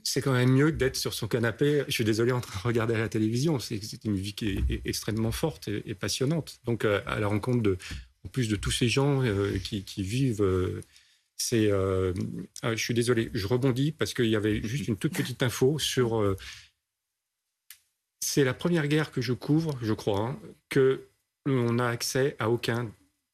C'est 0.05 0.22
quand 0.22 0.33
même 0.33 0.50
mieux 0.50 0.72
d'être 0.72 0.96
sur 0.96 1.12
son 1.12 1.28
canapé. 1.28 1.85
Je 1.88 1.92
suis 1.92 2.05
désolé 2.05 2.33
en 2.33 2.40
train 2.40 2.59
de 2.59 2.64
regarder 2.64 2.96
la 2.96 3.09
télévision. 3.09 3.59
C'est 3.59 4.05
une 4.05 4.16
vie 4.16 4.35
qui 4.35 4.64
est, 4.68 4.81
extrêmement 4.85 5.33
forte 5.33 5.68
et, 5.68 5.94
passionnante. 5.94 6.61
Donc, 6.64 6.85
euh, 6.85 7.00
à 7.07 7.20
la 7.20 7.26
rencontre 7.26 7.62
de, 7.62 7.76
en 8.24 8.28
plus 8.28 8.48
de 8.48 8.57
tous 8.57 8.70
ces 8.70 8.88
gens 8.88 9.22
euh, 9.22 9.59
qui, 9.59 10.02
vivent. 10.02 10.42
Euh, 10.42 10.81
c'est, 11.37 11.70
je 11.70 12.76
suis 12.76 12.94
désolé, 12.94 13.31
je 13.35 13.46
rebondis 13.48 13.90
parce 13.90 14.14
qu'il 14.14 14.26
y 14.26 14.37
avait 14.37 14.62
juste 14.62 14.87
une 14.87 14.96
toute 14.96 15.12
petite 15.12 15.42
info 15.42 15.76
sur 15.81 16.37
c'est 18.23 18.45
la 18.45 18.55
première 18.55 18.87
guerre 18.87 19.11
que 19.11 19.21
je 19.21 19.33
couvre, 19.33 19.77
je 19.83 19.93
crois, 19.93 20.21
hein, 20.21 20.39
que 20.69 21.09
on 21.45 21.75
n'a 21.75 21.89
accès 21.89 22.37
à 22.39 22.49
aucun 22.51 22.91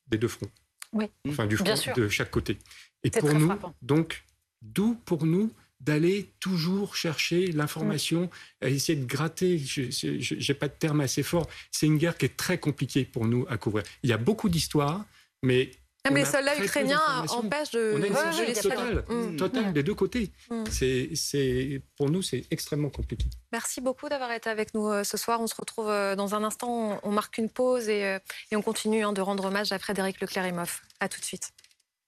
des 0.09 0.17
deux 0.17 0.29
fronts. 0.29 0.51
Oui. 0.93 1.05
Enfin, 1.29 1.47
du 1.47 1.59
front 1.59 1.75
de 1.95 2.09
chaque 2.09 2.31
côté. 2.31 2.59
Et 3.05 3.11
pour 3.11 3.35
nous, 3.35 3.53
donc, 3.83 4.25
d'où 4.63 4.95
pour 4.95 5.27
nous 5.27 5.53
d'aller 5.81 6.33
toujours 6.41 6.97
chercher 6.97 7.53
l'information, 7.53 8.31
essayer 8.63 8.99
de 8.99 9.05
gratter. 9.05 9.59
Je 9.59 10.35
n'ai 10.35 10.55
pas 10.55 10.69
de 10.69 10.73
terme 10.73 11.01
assez 11.01 11.23
fort. 11.23 11.47
C'est 11.71 11.87
une 11.87 11.99
guerre 11.99 12.17
qui 12.17 12.25
est 12.25 12.37
très 12.37 12.59
compliquée 12.59 13.05
pour 13.05 13.27
nous 13.27 13.47
à 13.49 13.59
couvrir. 13.59 13.85
Il 14.03 14.11
y 14.11 14.13
a 14.13 14.19
beaucoup 14.19 14.49
d'histoires, 14.49 15.05
mais 15.43 15.71
mais 16.11 16.21
les 16.21 16.27
soldats 16.27 16.57
ukrainiens 16.59 17.01
empêchent 17.31 17.73
de. 17.73 17.95
On 17.97 18.03
a 18.03 18.47
une 18.47 18.55
totale, 18.55 19.05
mm. 19.09 19.37
totale 19.37 19.73
des 19.73 19.83
deux 19.83 19.95
côtés. 19.95 20.33
Mm. 20.51 20.65
C'est, 20.71 21.83
pour 21.97 22.11
nous, 22.11 22.23
c'est 22.23 22.45
extrêmement 22.51 22.91
compliqué. 22.91 23.27
Merci 23.53 23.81
beaucoup 23.81 24.09
d'avoir 24.09 24.33
été 24.33 24.49
avec 24.51 24.75
nous 24.75 24.89
euh, 24.89 25.05
ce 25.05 25.17
soir. 25.17 25.41
On 25.41 25.47
se 25.47 25.55
retrouve 25.55 25.89
euh, 25.89 26.17
dans 26.17 26.35
un 26.35 26.45
instant. 26.45 27.01
On 27.03 27.11
marque 27.11 27.39
une 27.39 27.51
pause 27.51 27.89
et, 27.89 28.05
euh, 28.05 28.19
et 28.51 28.57
on 28.57 28.63
continue 28.63 29.05
hein, 29.05 29.13
de 29.13 29.21
rendre 29.21 29.45
hommage 29.45 29.73
à 29.73 29.79
Frédéric 29.79 30.21
Leclerc-Imhoff. 30.21 30.83
À 31.01 31.09
tout 31.09 31.21
de 31.21 31.25
suite. 31.25 31.53